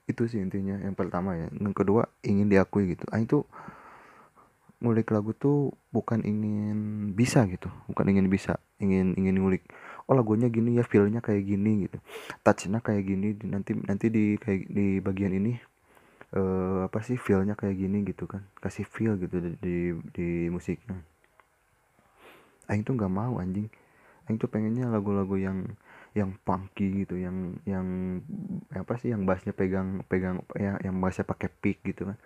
Itu 0.08 0.24
sih 0.30 0.40
intinya 0.40 0.80
yang 0.80 0.96
pertama 0.96 1.36
ya. 1.36 1.48
Yang 1.52 1.74
kedua 1.84 2.08
ingin 2.24 2.48
diakui 2.48 2.96
gitu. 2.96 3.04
Ah 3.12 3.20
itu 3.20 3.44
ngulik 4.78 5.10
lagu 5.10 5.34
tuh 5.34 5.74
bukan 5.90 6.22
ingin 6.22 6.78
bisa 7.18 7.42
gitu 7.50 7.66
bukan 7.90 8.06
ingin 8.14 8.30
bisa 8.30 8.62
ingin 8.78 9.18
ingin 9.18 9.42
ngulik. 9.42 9.66
Oh 10.08 10.14
lagunya 10.16 10.48
gini 10.48 10.78
ya 10.78 10.86
feelnya 10.86 11.20
kayak 11.20 11.44
gini 11.44 11.90
gitu. 11.90 11.98
Touchnya 12.46 12.78
kayak 12.80 13.02
gini 13.04 13.34
nanti 13.44 13.74
nanti 13.74 14.06
di 14.08 14.38
kayak 14.38 14.70
di 14.70 15.02
bagian 15.02 15.34
ini 15.34 15.52
eh 16.28 16.78
apa 16.86 17.00
sih 17.02 17.18
feelnya 17.18 17.58
kayak 17.58 17.76
gini 17.76 18.06
gitu 18.06 18.30
kan. 18.30 18.46
Kasih 18.62 18.86
feel 18.86 19.18
gitu 19.18 19.36
di 19.42 19.50
di, 19.58 19.76
di 20.14 20.28
musiknya. 20.48 20.96
Aing 22.70 22.86
tuh 22.86 22.94
nggak 22.94 23.12
mau 23.12 23.42
anjing. 23.42 23.66
Aing 24.30 24.38
tuh 24.38 24.48
pengennya 24.48 24.86
lagu-lagu 24.88 25.34
yang 25.36 25.66
yang 26.16 26.34
funky 26.42 27.04
gitu 27.04 27.20
yang 27.20 27.60
yang 27.68 27.86
apa 28.72 28.96
sih 28.98 29.12
yang 29.12 29.28
bassnya 29.28 29.52
pegang 29.52 30.02
pegang 30.08 30.40
ya 30.56 30.80
yang 30.82 30.98
bassnya 30.98 31.22
pakai 31.22 31.52
pick 31.52 31.84
gitu 31.84 32.08
kan 32.08 32.16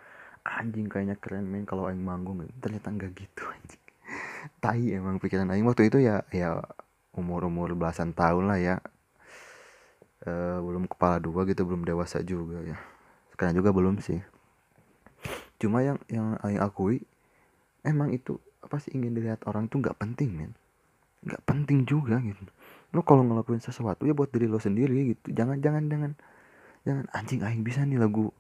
anjing 0.42 0.90
kayaknya 0.90 1.16
keren 1.18 1.46
men 1.46 1.64
kalau 1.64 1.86
Aing 1.86 2.02
manggung. 2.02 2.42
Ternyata 2.58 2.90
nggak 2.90 3.12
gitu 3.14 3.42
anjing. 3.46 3.82
Tai 4.58 4.82
emang 4.90 5.22
pikiran 5.22 5.50
Aing. 5.50 5.66
Waktu 5.66 5.88
itu 5.88 6.02
ya 6.02 6.26
ya 6.34 6.58
umur 7.14 7.46
umur 7.46 7.74
belasan 7.78 8.14
tahun 8.14 8.50
lah 8.50 8.58
ya. 8.58 8.76
Eh, 10.22 10.58
belum 10.62 10.86
kepala 10.86 11.18
dua 11.18 11.46
gitu 11.46 11.66
belum 11.66 11.86
dewasa 11.86 12.22
juga 12.22 12.62
ya. 12.62 12.78
Sekarang 13.34 13.54
juga 13.58 13.70
belum 13.70 13.98
sih. 14.02 14.18
Cuma 15.62 15.82
yang 15.86 15.98
yang 16.10 16.38
Aing 16.42 16.58
akui 16.58 17.06
emang 17.86 18.10
itu 18.10 18.38
apa 18.62 18.78
sih 18.78 18.94
ingin 18.94 19.14
dilihat 19.14 19.42
orang 19.46 19.66
tuh 19.70 19.82
nggak 19.82 19.98
penting 19.98 20.30
men. 20.34 20.52
Nggak 21.22 21.42
penting 21.46 21.86
juga 21.86 22.18
gitu. 22.18 22.42
Lo 22.94 23.06
kalau 23.06 23.22
ngelakuin 23.22 23.62
sesuatu 23.62 24.06
ya 24.06 24.14
buat 24.14 24.30
diri 24.34 24.50
lo 24.50 24.58
sendiri 24.58 25.14
gitu. 25.14 25.30
Jangan 25.30 25.62
jangan 25.62 25.86
jangan. 25.86 26.12
Jangan 26.82 27.06
anjing 27.14 27.46
aing 27.46 27.62
bisa 27.62 27.86
nih 27.86 27.94
lagu 27.94 28.34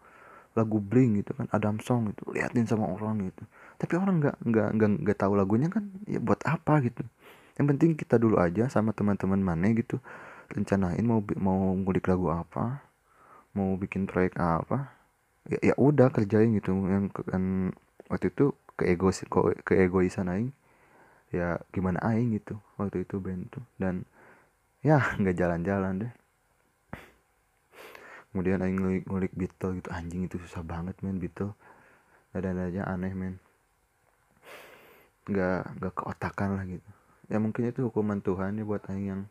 lagu 0.58 0.78
bling 0.80 1.20
gitu 1.24 1.32
kan 1.38 1.46
Adam 1.56 1.76
Song 1.80 2.12
gitu 2.12 2.22
liatin 2.34 2.66
sama 2.68 2.86
orang 2.90 3.28
gitu. 3.32 3.42
Tapi 3.80 3.92
orang 4.00 4.20
nggak 4.22 4.36
nggak 4.44 4.68
nggak 4.76 4.90
nggak 5.04 5.18
tahu 5.22 5.32
lagunya 5.40 5.68
kan 5.72 5.84
ya 6.08 6.18
buat 6.20 6.40
apa 6.44 6.84
gitu. 6.86 7.02
Yang 7.58 7.66
penting 7.76 7.90
kita 8.00 8.16
dulu 8.20 8.36
aja 8.40 8.68
sama 8.72 8.92
teman-teman 8.96 9.40
mana 9.40 9.72
gitu. 9.76 10.00
Rencanain 10.52 11.04
mau 11.04 11.20
mau 11.40 11.58
ngulik 11.76 12.06
lagu 12.12 12.28
apa 12.32 12.84
mau 13.56 13.74
bikin 13.80 14.06
proyek 14.10 14.36
apa. 14.40 14.92
Ya 15.50 15.58
ya 15.72 15.74
udah 15.78 16.08
kerjain 16.14 16.52
gitu. 16.58 16.72
Yang 16.88 17.04
ke- 17.16 17.26
kan 17.32 17.44
waktu 18.12 18.30
itu 18.34 18.54
keegois 18.78 19.18
ke 19.26 19.40
keegoisan 19.68 20.28
aing 20.32 20.50
ya 21.32 21.58
gimana 21.74 21.98
aing 22.04 22.36
gitu 22.38 22.58
waktu 22.80 23.04
itu 23.06 23.16
band 23.22 23.50
tuh. 23.54 23.64
Dan 23.80 24.04
ya 24.84 24.98
nggak 25.20 25.36
jalan-jalan 25.38 25.94
deh 26.06 26.12
kemudian 28.32 28.64
aing 28.64 28.80
ngulik, 28.80 29.04
ngulik 29.04 29.32
Beatle 29.36 29.78
gitu 29.78 29.88
anjing 29.92 30.24
itu 30.24 30.40
susah 30.40 30.64
banget 30.64 30.96
men 31.04 31.20
Beatle. 31.20 31.52
Ada 32.32 32.56
aja 32.56 32.88
aneh 32.88 33.12
men. 33.12 33.36
Nggak 35.28 35.78
nggak 35.78 35.92
keotakan 35.92 36.48
lah 36.56 36.64
gitu. 36.64 36.88
Ya 37.28 37.38
mungkin 37.38 37.68
itu 37.68 37.84
hukuman 37.86 38.24
Tuhan 38.24 38.56
ya 38.56 38.64
buat 38.64 38.82
aing 38.88 39.06
yang 39.06 39.22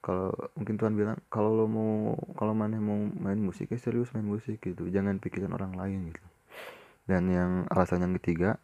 kalau 0.00 0.30
mungkin 0.54 0.78
Tuhan 0.78 0.94
bilang 0.94 1.18
kalau 1.26 1.50
lo 1.50 1.66
mau 1.66 2.14
kalau 2.38 2.54
mana 2.54 2.78
mau 2.78 2.94
main 2.94 3.42
musik 3.42 3.74
ya 3.74 3.78
serius 3.82 4.14
main 4.14 4.24
musik 4.24 4.62
gitu. 4.62 4.86
Jangan 4.86 5.18
pikirin 5.18 5.50
orang 5.50 5.74
lain 5.74 6.14
gitu. 6.14 6.22
Dan 7.10 7.26
yang 7.30 7.66
alasan 7.70 8.06
yang 8.06 8.14
ketiga 8.22 8.62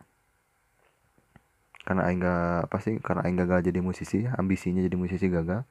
karena 1.82 2.06
aing 2.06 2.22
gak 2.22 2.70
apa 2.70 2.78
sih 2.78 2.94
karena 3.02 3.26
aing 3.26 3.38
gagal 3.42 3.66
jadi 3.66 3.82
musisi 3.82 4.22
ambisinya 4.30 4.86
jadi 4.86 4.94
musisi 4.94 5.26
gagal 5.26 5.66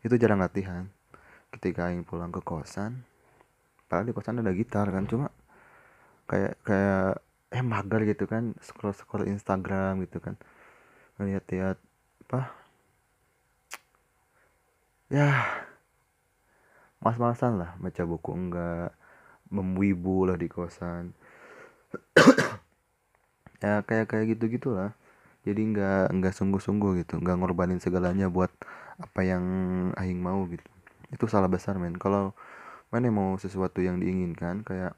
itu 0.00 0.16
jarang 0.16 0.40
latihan 0.40 0.88
ketika 1.54 1.88
aing 1.88 2.02
pulang 2.02 2.34
ke 2.34 2.42
kosan 2.42 3.06
padahal 3.86 4.10
di 4.10 4.14
kosan 4.16 4.42
ada 4.42 4.50
gitar 4.50 4.90
kan 4.90 5.06
cuma 5.06 5.30
kayak 6.26 6.58
kayak 6.66 7.22
eh 7.54 7.62
mager 7.62 8.02
gitu 8.10 8.26
kan 8.26 8.58
scroll 8.58 8.96
scroll 8.96 9.30
Instagram 9.30 10.02
gitu 10.02 10.18
kan 10.18 10.34
ngeliat-liat 11.16 11.78
apa 12.26 12.40
ya 15.12 15.30
mas-masan 16.98 17.60
lah 17.60 17.76
baca 17.78 18.02
buku 18.02 18.30
enggak 18.32 18.96
memwibu 19.52 20.26
lah 20.26 20.36
di 20.40 20.48
kosan. 20.50 21.14
Ya 23.64 23.80
kayak 23.80 24.12
kayak 24.12 24.36
gitu 24.36 24.60
gitulah 24.60 24.92
jadi 25.40 25.56
nggak 25.56 26.04
nggak 26.20 26.34
sungguh-sungguh 26.36 27.00
gitu 27.00 27.16
nggak 27.16 27.36
ngorbanin 27.40 27.80
segalanya 27.80 28.28
buat 28.28 28.52
apa 29.00 29.20
yang 29.24 29.44
aing 29.96 30.20
mau 30.20 30.44
gitu 30.52 30.73
itu 31.14 31.30
salah 31.30 31.46
besar 31.46 31.78
men. 31.78 31.94
Kalau 31.96 32.34
mana 32.90 33.10
mau 33.10 33.38
sesuatu 33.38 33.78
yang 33.82 34.02
diinginkan 34.02 34.66
kayak 34.66 34.94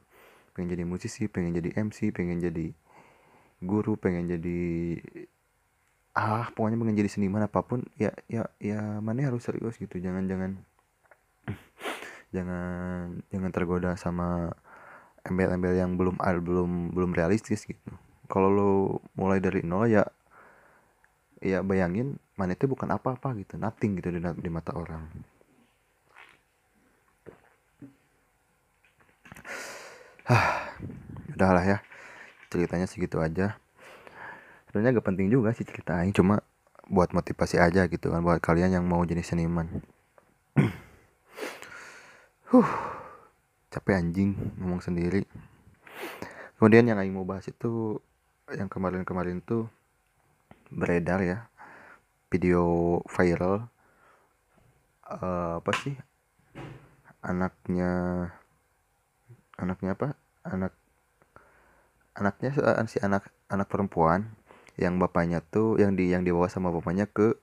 pengen 0.56 0.72
jadi 0.72 0.84
musisi 0.88 1.28
pengen 1.28 1.52
jadi 1.52 1.76
MC 1.76 2.16
pengen 2.16 2.40
jadi 2.40 2.72
guru 3.60 4.00
pengen 4.00 4.28
jadi 4.28 4.60
ah 6.16 6.48
pokoknya 6.52 6.80
pengen 6.80 6.96
jadi 6.96 7.10
seniman 7.12 7.44
apa 7.44 7.60
pun 7.60 7.84
ya 8.00 8.12
ya 8.32 8.48
ya 8.56 9.00
mana 9.04 9.28
harus 9.28 9.44
serius 9.44 9.76
gitu. 9.76 10.00
Jangan 10.00 10.24
jangan 10.28 10.50
jangan 12.34 13.20
jangan 13.28 13.50
tergoda 13.52 13.92
sama 14.00 14.56
embel-embel 15.28 15.76
yang 15.76 16.00
belum 16.00 16.16
belum 16.20 16.70
belum 16.96 17.10
realistis 17.12 17.68
gitu. 17.68 17.92
Kalau 18.32 18.48
lo 18.48 18.70
mulai 19.14 19.38
dari 19.44 19.60
nol 19.60 19.92
ya 19.92 20.04
ya 21.44 21.60
bayangin 21.60 22.16
mana 22.40 22.56
itu 22.56 22.64
bukan 22.64 22.88
apa-apa 22.96 23.36
gitu. 23.36 23.60
Nothing 23.60 24.00
gitu 24.00 24.08
di, 24.08 24.20
di 24.20 24.50
mata 24.52 24.72
orang 24.72 25.35
Hah, 30.26 30.74
udahlah 31.34 31.64
ya. 31.64 31.78
Ceritanya 32.50 32.90
segitu 32.90 33.22
aja. 33.22 33.58
Sebenarnya 34.68 34.98
gak 34.98 35.06
penting 35.06 35.30
juga 35.30 35.54
sih 35.54 35.62
ceritain 35.62 36.10
cuma 36.10 36.42
buat 36.86 37.10
motivasi 37.10 37.58
aja 37.58 37.90
gitu 37.90 38.14
kan 38.14 38.22
buat 38.22 38.38
kalian 38.38 38.76
yang 38.78 38.84
mau 38.86 39.02
jadi 39.06 39.22
seniman. 39.22 39.82
Huh 42.46 42.96
capek 43.76 44.00
anjing 44.00 44.32
ngomong 44.56 44.80
sendiri. 44.80 45.28
Kemudian 46.56 46.88
yang 46.88 46.96
Aing 46.96 47.12
mau 47.12 47.28
bahas 47.28 47.44
itu 47.44 48.00
yang 48.48 48.72
kemarin-kemarin 48.72 49.44
tuh 49.44 49.68
beredar 50.72 51.20
ya 51.20 51.38
video 52.32 52.98
viral 53.04 53.68
uh, 55.04 55.60
apa 55.60 55.72
sih 55.76 55.92
anaknya 57.20 57.92
anaknya 59.56 59.96
apa? 59.96 60.16
Anak 60.46 60.72
anaknya 62.16 62.50
si 62.88 62.96
anak 63.04 63.28
anak 63.52 63.68
perempuan 63.68 64.32
yang 64.80 64.96
bapaknya 65.00 65.40
tuh 65.44 65.80
yang 65.80 65.96
di 65.96 66.12
yang 66.12 66.24
dibawa 66.24 66.48
sama 66.48 66.72
bapaknya 66.72 67.08
ke 67.08 67.36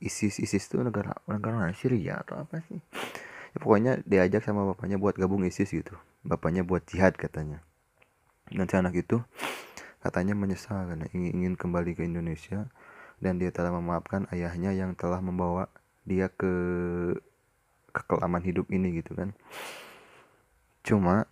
ISIS. 0.00 0.38
ISIS 0.38 0.68
tuh 0.70 0.84
negara 0.84 1.16
negara 1.26 1.58
mana? 1.58 1.74
Syria 1.74 2.22
atau 2.22 2.44
apa 2.44 2.62
sih? 2.68 2.80
Ya, 3.56 3.58
pokoknya 3.58 4.04
diajak 4.04 4.44
sama 4.44 4.68
bapaknya 4.68 5.00
buat 5.00 5.16
gabung 5.16 5.44
ISIS 5.48 5.72
gitu. 5.72 5.96
Bapaknya 6.22 6.62
buat 6.62 6.84
jihad 6.84 7.16
katanya. 7.16 7.64
Dan 8.48 8.68
si 8.68 8.76
anak 8.76 8.96
itu 8.96 9.20
katanya 9.98 10.32
menyesal 10.32 10.88
karena 10.88 11.10
ingin, 11.12 11.42
ingin 11.42 11.54
kembali 11.58 11.98
ke 11.98 12.06
Indonesia 12.06 12.70
dan 13.18 13.36
dia 13.36 13.50
telah 13.50 13.74
memaafkan 13.74 14.30
ayahnya 14.30 14.70
yang 14.72 14.94
telah 14.94 15.18
membawa 15.18 15.66
dia 16.06 16.30
ke 16.30 16.52
kekelaman 17.92 18.40
hidup 18.46 18.70
ini 18.70 19.02
gitu 19.02 19.12
kan. 19.18 19.34
Cuma 20.86 21.26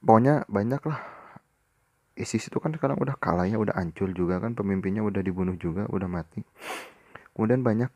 pokoknya 0.00 0.48
banyak 0.48 0.82
lah 0.88 1.00
ISIS 2.20 2.52
itu 2.52 2.58
kan 2.60 2.76
sekarang 2.76 3.00
udah 3.00 3.16
kalahnya 3.16 3.56
udah 3.56 3.80
hancur 3.80 4.12
juga 4.12 4.36
kan 4.44 4.52
pemimpinnya 4.52 5.00
udah 5.00 5.24
dibunuh 5.24 5.56
juga 5.56 5.88
udah 5.88 6.04
mati. 6.04 6.44
Kemudian 7.32 7.64
banyak 7.64 7.88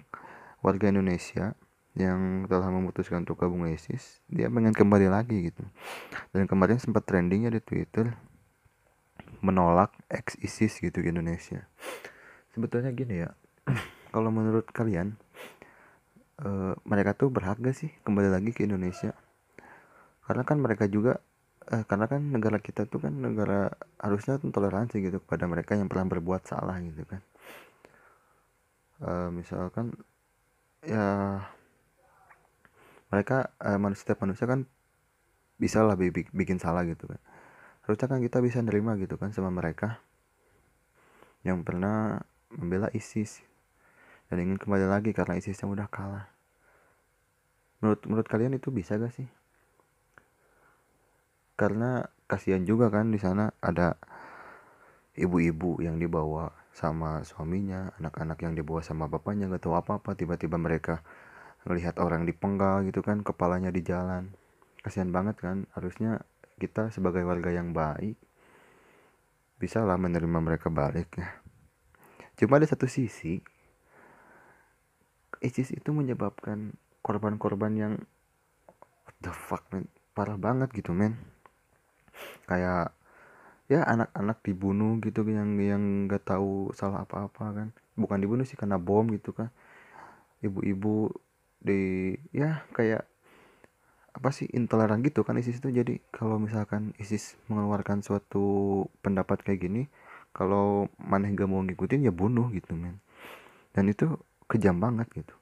warga 0.65 0.89
Indonesia 0.89 1.53
yang 1.95 2.49
telah 2.51 2.73
memutuskan 2.73 3.23
untuk 3.23 3.39
gabung 3.39 3.71
ISIS 3.71 4.25
dia 4.27 4.49
pengen 4.49 4.73
kembali 4.73 5.13
lagi 5.13 5.53
gitu. 5.53 5.63
Dan 6.33 6.49
kemarin 6.49 6.81
sempat 6.81 7.05
trendingnya 7.05 7.53
di 7.53 7.61
Twitter 7.61 8.17
menolak 9.45 9.93
ex 10.09 10.41
ISIS 10.41 10.81
gitu 10.81 11.05
di 11.05 11.13
Indonesia. 11.13 11.69
Sebetulnya 12.57 12.97
gini 12.97 13.29
ya 13.29 13.31
kalau 14.15 14.33
menurut 14.33 14.65
kalian 14.73 15.21
uh, 16.41 16.73
mereka 16.89 17.13
tuh 17.13 17.29
berhak 17.29 17.61
gak 17.61 17.77
sih 17.77 17.93
kembali 18.09 18.33
lagi 18.33 18.57
ke 18.57 18.65
Indonesia? 18.65 19.13
Karena 20.25 20.49
kan 20.49 20.57
mereka 20.57 20.89
juga 20.89 21.21
uh, 21.71 21.85
karena 21.89 22.07
kan 22.11 22.21
negara 22.21 22.59
kita 22.61 22.85
tuh 22.85 23.01
kan 23.01 23.15
negara 23.15 23.73
harusnya 24.01 24.37
toleransi 24.41 25.01
gitu 25.01 25.19
kepada 25.25 25.49
mereka 25.49 25.77
yang 25.79 25.89
pernah 25.89 26.09
berbuat 26.09 26.43
salah 26.45 26.77
gitu 26.83 27.05
kan. 27.09 27.21
Uh, 29.05 29.29
misalkan 29.35 29.93
ya 30.85 31.41
mereka 33.09 33.53
uh, 33.61 33.79
manusia 33.81 34.05
setiap 34.05 34.25
manusia 34.25 34.45
kan 34.45 34.69
bisa 35.57 35.81
lah 35.87 35.97
bikin 36.35 36.59
salah 36.61 36.85
gitu 36.85 37.09
kan. 37.09 37.21
Harusnya 37.85 38.07
kan 38.09 38.21
kita 38.21 38.39
bisa 38.41 38.61
nerima 38.65 38.97
gitu 39.01 39.17
kan 39.21 39.33
sama 39.33 39.53
mereka 39.53 40.01
yang 41.45 41.61
pernah 41.61 42.25
membela 42.49 42.89
ISIS 42.97 43.45
dan 44.33 44.41
ingin 44.41 44.57
kembali 44.57 44.89
lagi 44.89 45.13
karena 45.13 45.37
ISIS 45.37 45.61
yang 45.61 45.73
udah 45.77 45.89
kalah. 45.93 46.33
Menurut 47.85 48.01
menurut 48.09 48.29
kalian 48.29 48.57
itu 48.57 48.73
bisa 48.73 48.97
gak 48.97 49.13
sih 49.13 49.29
karena 51.55 52.11
kasihan 52.27 52.67
juga 52.67 52.91
kan 52.91 53.15
di 53.15 53.19
sana 53.23 53.55
ada 53.63 53.95
ibu-ibu 55.15 55.79
yang 55.79 56.03
dibawa 56.03 56.51
sama 56.75 57.23
suaminya 57.23 57.95
anak-anak 58.03 58.39
yang 58.43 58.59
dibawa 58.59 58.83
sama 58.83 59.07
bapaknya 59.07 59.47
gak 59.47 59.63
tahu 59.63 59.79
apa-apa. 59.79 60.19
Tiba-tiba 60.19 60.59
mereka 60.59 61.07
melihat 61.65 61.97
orang 62.03 62.27
dipenggal 62.27 62.83
gitu 62.85 63.01
kan 63.01 63.23
kepalanya 63.23 63.71
di 63.71 63.87
jalan. 63.87 64.35
Kasihan 64.83 65.15
banget 65.15 65.39
kan 65.39 65.71
harusnya 65.79 66.27
kita 66.59 66.91
sebagai 66.91 67.23
warga 67.23 67.51
yang 67.55 67.71
baik 67.75 68.19
bisa 69.59 69.87
lah 69.87 69.97
menerima 69.97 70.39
mereka 70.43 70.69
balik 70.69 71.15
ya. 71.15 71.31
Cuma 72.35 72.59
ada 72.59 72.67
satu 72.67 72.91
sisi 72.91 73.39
ISIS 75.39 75.71
itu 75.71 75.91
menyebabkan 75.95 76.75
korban-korban 77.05 77.73
yang 77.79 77.95
the 79.23 79.31
fuck 79.31 79.63
man 79.71 79.87
parah 80.17 80.39
banget 80.41 80.73
gitu 80.73 80.91
men 80.91 81.34
kayak 82.49 82.93
ya 83.65 83.81
anak-anak 83.89 84.45
dibunuh 84.45 85.01
gitu 85.01 85.25
yang 85.25 85.57
yang 85.57 85.83
nggak 86.09 86.25
tahu 86.29 86.71
salah 86.77 87.09
apa-apa 87.09 87.45
kan. 87.57 87.69
Bukan 87.97 88.19
dibunuh 88.21 88.45
sih 88.45 88.59
karena 88.59 88.77
bom 88.77 89.09
gitu 89.13 89.33
kan. 89.33 89.49
Ibu-ibu 90.45 91.09
di 91.65 92.13
ya 92.37 92.61
kayak 92.77 93.09
apa 94.15 94.31
sih 94.31 94.47
intoleran 94.55 95.03
gitu 95.03 95.25
kan 95.27 95.41
ISIS 95.41 95.59
itu. 95.59 95.73
Jadi 95.73 95.99
kalau 96.13 96.37
misalkan 96.39 96.93
ISIS 97.01 97.35
mengeluarkan 97.51 98.05
suatu 98.05 98.87
pendapat 99.01 99.43
kayak 99.43 99.61
gini 99.65 99.83
kalau 100.35 100.91
mana 100.99 101.31
gak 101.31 101.47
mau 101.47 101.63
ngikutin 101.63 102.07
ya 102.07 102.13
bunuh 102.15 102.51
gitu 102.53 102.75
men. 102.77 103.01
Dan 103.75 103.91
itu 103.91 104.19
kejam 104.47 104.79
banget 104.79 105.09
gitu. 105.15 105.35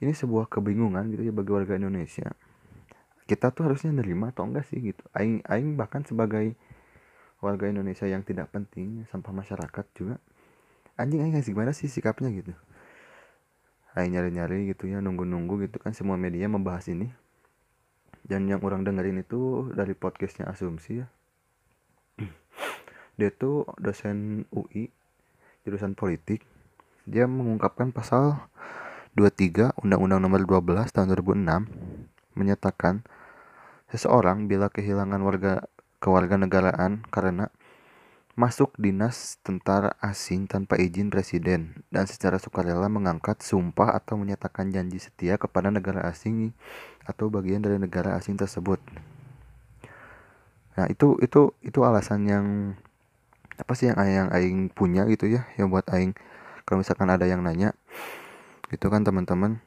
Ini 0.00 0.16
sebuah 0.16 0.48
kebingungan 0.48 1.12
gitu 1.12 1.22
ya 1.28 1.32
bagi 1.32 1.52
warga 1.52 1.76
Indonesia 1.76 2.32
kita 3.30 3.54
tuh 3.54 3.70
harusnya 3.70 3.94
nerima 3.94 4.34
atau 4.34 4.42
enggak 4.42 4.66
sih 4.66 4.82
gitu. 4.82 5.06
Aing 5.14 5.46
aing 5.46 5.78
bahkan 5.78 6.02
sebagai 6.02 6.58
warga 7.38 7.70
Indonesia 7.70 8.10
yang 8.10 8.26
tidak 8.26 8.50
penting 8.50 9.06
sampah 9.06 9.30
masyarakat 9.30 9.86
juga 9.94 10.18
anjing 10.98 11.22
aing 11.22 11.38
gimana 11.46 11.70
sih 11.70 11.86
sikapnya 11.86 12.26
gitu. 12.34 12.50
Aing 13.94 14.18
nyari-nyari 14.18 14.74
gitu 14.74 14.90
ya 14.90 14.98
nunggu-nunggu 14.98 15.70
gitu 15.70 15.78
kan 15.78 15.94
semua 15.94 16.18
media 16.18 16.50
membahas 16.50 16.90
ini. 16.90 17.14
Dan 18.26 18.50
yang 18.50 18.62
orang 18.66 18.82
dengerin 18.82 19.22
itu 19.22 19.70
dari 19.72 19.94
podcastnya 19.94 20.50
asumsi 20.50 21.02
ya. 21.02 21.06
Dia 23.18 23.30
tuh 23.30 23.66
dosen 23.78 24.44
UI 24.50 24.90
jurusan 25.62 25.94
politik. 25.94 26.42
Dia 27.06 27.26
mengungkapkan 27.30 27.90
pasal 27.94 28.38
23 29.18 29.74
Undang-Undang 29.82 30.20
Nomor 30.22 30.40
12 30.46 30.94
Tahun 30.94 31.08
2006 31.10 31.66
menyatakan 32.38 33.02
seseorang 33.90 34.46
bila 34.46 34.70
kehilangan 34.70 35.20
warga 35.20 35.66
kewarganegaraan 36.00 37.04
karena 37.12 37.52
masuk 38.38 38.72
dinas 38.80 39.36
tentara 39.44 39.98
asing 40.00 40.48
tanpa 40.48 40.80
izin 40.80 41.12
presiden 41.12 41.84
dan 41.92 42.08
secara 42.08 42.40
sukarela 42.40 42.88
mengangkat 42.88 43.42
sumpah 43.44 43.92
atau 43.92 44.16
menyatakan 44.16 44.72
janji 44.72 44.96
setia 44.96 45.36
kepada 45.36 45.68
negara 45.68 46.08
asing 46.08 46.56
atau 47.04 47.28
bagian 47.28 47.60
dari 47.60 47.76
negara 47.76 48.16
asing 48.16 48.40
tersebut. 48.40 48.80
Nah, 50.78 50.86
itu 50.88 51.20
itu 51.20 51.52
itu 51.60 51.78
alasan 51.84 52.24
yang 52.24 52.46
apa 53.60 53.76
sih 53.76 53.92
yang 53.92 53.98
yang 54.00 54.28
aing 54.32 54.72
punya 54.72 55.04
gitu 55.12 55.28
ya 55.28 55.44
yang 55.60 55.68
buat 55.68 55.84
aing 55.92 56.16
kalau 56.64 56.80
misalkan 56.80 57.12
ada 57.12 57.28
yang 57.28 57.44
nanya 57.44 57.76
itu 58.72 58.86
kan 58.88 59.04
teman-teman 59.04 59.60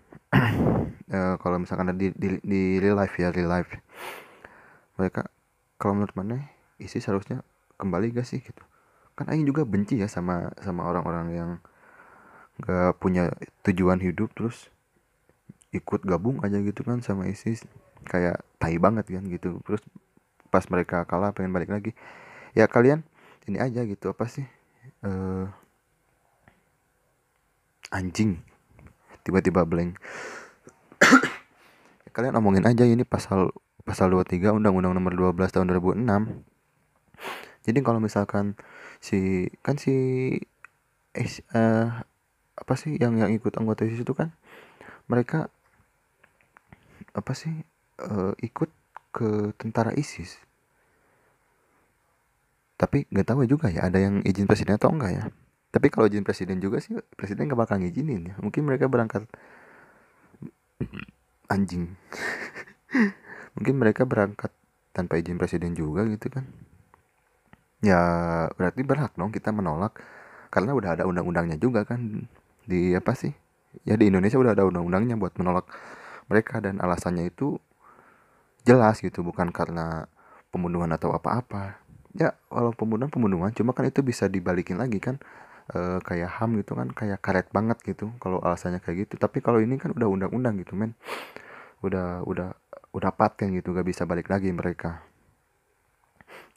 e, 1.13 1.19
kalau 1.43 1.61
misalkan 1.61 1.93
ada 1.93 1.99
di, 1.99 2.09
di, 2.17 2.41
di 2.41 2.61
real 2.81 2.97
life 2.97 3.13
ya 3.21 3.29
real 3.29 3.53
life 3.53 3.69
mereka 4.97 5.29
kalau 5.81 5.97
menurut 5.97 6.15
mana 6.15 6.47
isi 6.77 7.01
seharusnya 7.01 7.41
kembali 7.77 8.13
gak 8.13 8.27
sih 8.27 8.39
gitu? 8.39 8.63
Kan 9.13 9.29
aing 9.29 9.45
juga 9.45 9.65
benci 9.65 10.01
ya 10.01 10.09
sama 10.09 10.53
sama 10.61 10.85
orang-orang 10.85 11.27
yang 11.33 11.51
gak 12.61 12.97
punya 13.01 13.33
tujuan 13.65 13.97
hidup 14.01 14.29
terus 14.37 14.69
ikut 15.73 16.05
gabung 16.05 16.37
aja 16.45 16.61
gitu 16.61 16.85
kan 16.85 17.01
sama 17.01 17.25
ISIS 17.25 17.65
kayak 18.05 18.45
tai 18.61 18.77
banget 18.77 19.09
kan 19.09 19.25
gitu. 19.25 19.57
Terus 19.65 19.81
pas 20.53 20.63
mereka 20.69 21.01
kalah 21.09 21.33
pengen 21.33 21.49
balik 21.49 21.73
lagi. 21.73 21.97
Ya 22.53 22.69
kalian 22.69 23.01
ini 23.49 23.57
aja 23.57 23.81
gitu 23.81 24.13
apa 24.13 24.29
sih? 24.29 24.45
Uh, 25.01 25.49
anjing. 27.89 28.37
Tiba-tiba 29.25 29.65
blank. 29.65 29.97
Kalian 32.15 32.37
omongin 32.37 32.69
aja 32.69 32.85
ini 32.85 33.01
pasal 33.01 33.49
pasal 33.83 34.11
23 34.11 34.55
Undang-Undang 34.59 34.93
Nomor 34.95 35.35
12 35.35 35.53
tahun 35.53 35.67
2006 35.75 36.07
jadi 37.63 37.79
kalau 37.79 37.99
misalkan 38.03 38.59
si 38.99 39.47
kan 39.63 39.79
si 39.79 39.93
eh, 41.15 41.27
uh, 41.55 42.03
apa 42.53 42.73
sih 42.79 42.95
yang 42.99 43.19
yang 43.19 43.31
ikut 43.31 43.55
anggota 43.59 43.83
ISIS 43.87 44.03
itu 44.03 44.13
kan 44.15 44.31
mereka 45.07 45.51
apa 47.13 47.31
sih 47.35 47.53
uh, 48.01 48.33
ikut 48.39 48.71
ke 49.13 49.53
tentara 49.59 49.91
ISIS 49.93 50.39
tapi 52.83 53.07
nggak 53.07 53.27
tahu 53.31 53.47
juga 53.47 53.71
ya 53.71 53.87
ada 53.87 53.95
yang 53.95 54.19
izin 54.27 54.43
presiden 54.43 54.75
atau 54.75 54.91
enggak 54.91 55.11
ya. 55.15 55.23
Tapi 55.71 55.87
kalau 55.87 56.11
izin 56.11 56.27
presiden 56.27 56.59
juga 56.59 56.83
sih 56.83 56.99
presiden 57.15 57.47
nggak 57.47 57.59
bakal 57.63 57.79
ngizinin 57.79 58.33
ya. 58.33 58.35
Mungkin 58.43 58.67
mereka 58.67 58.91
berangkat 58.91 59.23
anjing 61.47 61.95
mungkin 63.53 63.75
mereka 63.77 64.05
berangkat 64.05 64.49
tanpa 64.93 65.17
izin 65.17 65.41
presiden 65.41 65.73
juga 65.73 66.05
gitu 66.05 66.29
kan. 66.29 66.45
Ya 67.83 67.99
berarti 68.55 68.81
berhak 68.85 69.17
dong 69.19 69.33
kita 69.33 69.51
menolak. 69.51 69.99
Karena 70.53 70.77
udah 70.77 70.95
ada 70.95 71.03
undang-undangnya 71.09 71.57
juga 71.57 71.83
kan. 71.83 72.29
Di 72.63 72.95
apa 72.95 73.17
sih? 73.17 73.33
Ya 73.83 73.97
di 73.97 74.07
Indonesia 74.07 74.37
udah 74.37 74.53
ada 74.53 74.63
undang-undangnya 74.63 75.17
buat 75.17 75.33
menolak 75.35 75.67
mereka 76.29 76.61
dan 76.61 76.79
alasannya 76.79 77.27
itu 77.27 77.59
jelas 78.63 79.01
gitu. 79.03 79.25
Bukan 79.25 79.51
karena 79.51 80.07
pembunuhan 80.53 80.93
atau 80.93 81.11
apa-apa. 81.11 81.81
Ya 82.13 82.37
kalau 82.47 82.71
pembunuhan 82.71 83.09
pembunuhan 83.09 83.51
cuma 83.51 83.73
kan 83.73 83.89
itu 83.89 83.99
bisa 84.05 84.29
dibalikin 84.29 84.79
lagi 84.79 85.01
kan. 85.03 85.19
E, 85.63 85.99
kayak 86.03 86.43
ham 86.43 86.59
gitu 86.59 86.75
kan 86.75 86.87
kayak 86.93 87.19
karet 87.19 87.47
banget 87.51 87.81
gitu. 87.83 88.13
Kalau 88.23 88.39
alasannya 88.39 88.79
kayak 88.79 89.09
gitu. 89.09 89.19
Tapi 89.19 89.43
kalau 89.43 89.59
ini 89.59 89.75
kan 89.75 89.91
udah 89.91 90.07
undang-undang 90.07 90.55
gitu 90.61 90.77
men. 90.77 90.95
Udah 91.83 92.23
udah 92.23 92.55
udah 92.93 93.11
paten 93.11 93.57
gitu 93.57 93.73
gak 93.73 93.89
bisa 93.89 94.05
balik 94.05 94.29
lagi 94.29 94.53
mereka. 94.53 95.01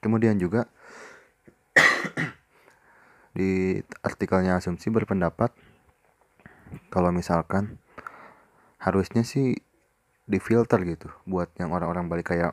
Kemudian 0.04 0.36
juga 0.36 0.68
di 3.36 3.80
artikelnya 4.04 4.60
asumsi 4.60 4.92
berpendapat 4.92 5.50
kalau 6.92 7.10
misalkan 7.10 7.80
harusnya 8.76 9.24
sih 9.24 9.56
difilter 10.26 10.82
gitu 10.84 11.08
buat 11.24 11.48
yang 11.56 11.72
orang-orang 11.72 12.10
balik 12.10 12.34
kayak 12.34 12.52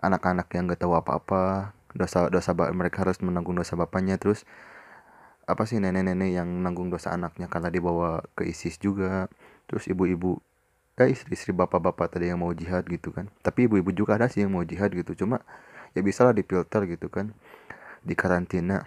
anak-anak 0.00 0.48
yang 0.56 0.70
gak 0.70 0.80
tahu 0.80 0.96
apa-apa 0.96 1.74
dosa 1.92 2.30
dosa 2.30 2.54
mereka 2.70 3.02
harus 3.02 3.18
menanggung 3.18 3.58
dosa 3.58 3.74
bapaknya 3.74 4.16
terus 4.16 4.46
apa 5.50 5.66
sih 5.66 5.82
nenek-nenek 5.82 6.30
yang 6.30 6.46
nanggung 6.62 6.94
dosa 6.94 7.10
anaknya 7.10 7.50
karena 7.50 7.74
dibawa 7.74 8.22
ke 8.38 8.46
ISIS 8.46 8.78
juga 8.78 9.26
terus 9.66 9.90
ibu-ibu 9.90 10.38
ya 10.98 11.08
istri-istri 11.08 11.56
bapak-bapak 11.56 12.16
tadi 12.16 12.28
yang 12.28 12.42
mau 12.42 12.52
jihad 12.52 12.84
gitu 12.88 13.14
kan. 13.14 13.30
Tapi 13.40 13.70
ibu-ibu 13.70 13.90
juga 13.94 14.20
ada 14.20 14.26
sih 14.26 14.44
yang 14.44 14.52
mau 14.52 14.64
jihad 14.66 14.92
gitu. 14.92 15.24
Cuma 15.24 15.40
ya 15.96 16.00
bisa 16.04 16.26
lah 16.26 16.34
dipilter 16.36 16.84
gitu 16.86 17.08
kan. 17.08 17.32
Di 18.04 18.14
karantina. 18.16 18.84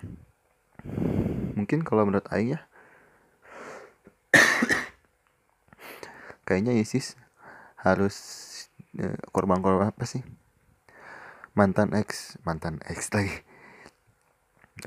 Mungkin 1.57 1.85
kalau 1.85 2.05
menurut 2.05 2.27
Aing 2.29 2.57
ya. 2.57 2.61
Kayaknya 6.47 6.73
ISIS 6.77 7.15
harus 7.79 8.15
eh, 8.99 9.17
korban-korban 9.31 9.93
apa 9.93 10.05
sih? 10.05 10.21
Mantan 11.53 11.93
ex 11.93 12.41
mantan 12.41 12.81
ex 12.85 13.13
lagi. 13.13 13.45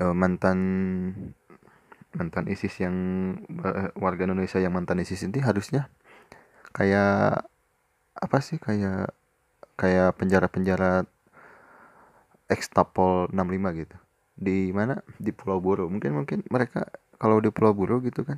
Uh, 0.03 0.11
mantan 0.11 0.59
mantan 2.11 2.45
ISIS 2.51 2.75
yang 2.81 2.95
uh, 3.63 3.93
warga 3.95 4.27
Indonesia 4.27 4.59
yang 4.59 4.75
mantan 4.75 4.99
ISIS 4.99 5.23
ini 5.23 5.39
harusnya 5.39 5.87
kayak 6.75 7.45
apa 8.17 8.37
sih 8.41 8.57
kayak 8.57 9.13
kayak 9.77 10.17
penjara-penjara 10.17 11.05
ekstapol 12.49 13.29
65 13.29 13.81
gitu. 13.83 13.97
Di 14.37 14.71
mana? 14.73 15.03
Di 15.19 15.31
Pulau 15.35 15.59
Buru. 15.61 15.91
Mungkin 15.91 16.11
mungkin 16.23 16.39
mereka 16.49 16.87
kalau 17.17 17.41
di 17.41 17.49
Pulau 17.49 17.73
Buru 17.73 18.01
gitu 18.05 18.21
kan 18.23 18.37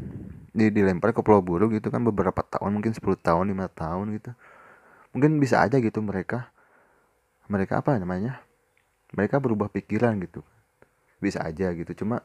di 0.56 0.72
dilempar 0.72 1.12
ke 1.12 1.22
Pulau 1.22 1.44
Buru 1.44 1.72
gitu 1.72 1.92
kan 1.92 2.04
beberapa 2.04 2.42
tahun 2.44 2.80
mungkin 2.80 2.96
10 2.96 3.20
tahun 3.20 3.52
lima 3.52 3.68
tahun 3.72 4.20
gitu. 4.20 4.32
Mungkin 5.16 5.38
bisa 5.42 5.64
aja 5.64 5.78
gitu 5.80 6.00
mereka 6.04 6.52
mereka 7.50 7.82
apa 7.82 7.98
namanya 7.98 8.40
mereka 9.14 9.42
berubah 9.42 9.68
pikiran 9.72 10.18
gitu. 10.24 10.46
Bisa 11.20 11.44
aja 11.44 11.72
gitu. 11.74 11.92
Cuma 12.04 12.24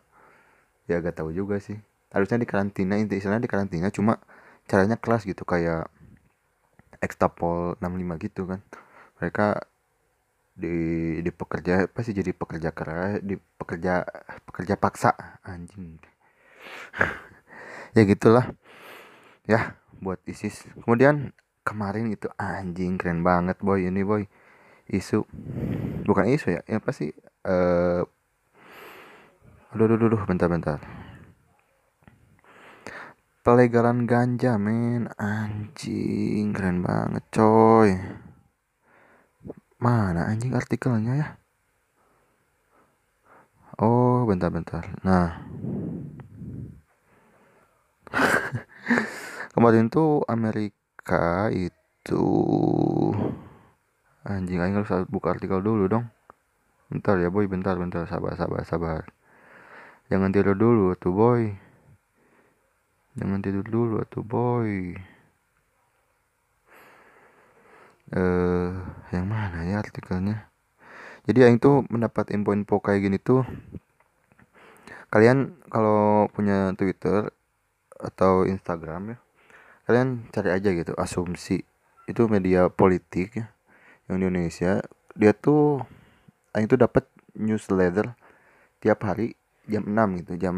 ya 0.86 1.00
gak 1.00 1.20
tahu 1.20 1.32
juga 1.34 1.58
sih. 1.58 1.80
Harusnya 2.12 2.38
di 2.38 2.46
karantina 2.46 2.94
inti 2.94 3.18
istilahnya 3.18 3.42
di 3.44 3.50
karantina 3.50 3.88
cuma 3.90 4.20
caranya 4.70 4.94
kelas 5.00 5.26
gitu. 5.26 5.42
Kayak 5.42 5.90
ekstapol 7.04 7.76
65 7.78 8.24
gitu 8.24 8.42
kan. 8.48 8.60
Mereka 9.20 9.46
di 10.54 10.76
di 11.20 11.30
pekerja 11.34 11.90
pasti 11.90 12.14
jadi 12.14 12.30
pekerja 12.30 12.70
keras 12.70 13.18
di 13.20 13.34
pekerja 13.36 14.06
pekerja 14.48 14.74
paksa 14.80 15.12
anjing. 15.44 16.00
Ya 17.94 18.02
gitulah. 18.02 18.50
Ya 19.46 19.78
buat 20.02 20.18
ISIS. 20.26 20.66
Kemudian 20.82 21.30
kemarin 21.62 22.10
itu 22.10 22.26
anjing 22.34 22.98
keren 22.98 23.22
banget 23.22 23.62
boy 23.62 23.86
ini 23.86 24.02
boy. 24.02 24.26
Isu. 24.90 25.22
Bukan 26.02 26.26
isu 26.26 26.58
ya 26.58 26.66
yang 26.66 26.82
pasti 26.82 27.14
uh, 27.46 28.02
aduh 29.70 29.86
aduh 29.86 30.10
aduh 30.10 30.22
bentar 30.26 30.50
bentar 30.50 30.78
pelegaran 33.44 34.08
ganja 34.08 34.56
men. 34.56 35.12
Anjing 35.20 36.56
keren 36.56 36.80
banget 36.80 37.22
coy. 37.28 37.92
Mana 39.76 40.24
anjing 40.32 40.56
artikelnya 40.56 41.12
ya? 41.20 41.28
Oh 43.76 44.24
bentar 44.24 44.48
bentar. 44.48 44.88
Nah. 45.04 45.44
Kemarin 49.54 49.92
tuh 49.92 50.24
Amerika 50.24 51.52
itu 51.52 52.24
anjing 54.24 54.58
aing 54.64 54.80
harus 54.80 55.04
buka 55.12 55.36
artikel 55.36 55.60
dulu 55.60 55.84
dong. 55.84 56.08
Bentar 56.88 57.20
ya 57.20 57.28
boy. 57.28 57.44
Bentar 57.44 57.76
bentar. 57.76 58.08
Sabar 58.08 58.40
sabar 58.40 58.64
sabar. 58.64 59.04
Jangan 60.08 60.32
tidur 60.32 60.56
dulu 60.56 60.96
tuh 60.96 61.12
boy 61.12 61.63
jangan 63.18 63.40
tidur 63.42 63.66
dulu 63.66 63.98
tuh 64.06 64.24
boy. 64.26 64.94
Eh 68.14 68.72
yang 69.14 69.26
mana 69.26 69.64
ya 69.66 69.80
artikelnya? 69.80 70.50
Jadi 71.24 71.38
yang 71.40 71.54
itu 71.56 71.86
mendapat 71.88 72.30
info-info 72.36 72.76
kayak 72.84 73.00
gini 73.00 73.18
tuh 73.22 73.42
kalian 75.08 75.56
kalau 75.70 76.26
punya 76.34 76.74
Twitter 76.76 77.30
atau 77.96 78.44
Instagram 78.44 79.14
ya 79.14 79.18
kalian 79.86 80.28
cari 80.34 80.50
aja 80.52 80.70
gitu 80.74 80.92
asumsi. 80.98 81.64
Itu 82.04 82.28
media 82.28 82.68
politik 82.68 83.40
ya 83.40 83.46
yang 84.10 84.20
di 84.20 84.28
Indonesia. 84.28 84.84
Dia 85.16 85.32
tuh 85.32 85.80
Aing 86.54 86.70
tuh 86.70 86.78
dapat 86.78 87.08
newsletter 87.34 88.14
tiap 88.78 89.02
hari 89.02 89.34
jam 89.64 89.84
6 89.86 90.20
gitu 90.24 90.32
jam 90.36 90.56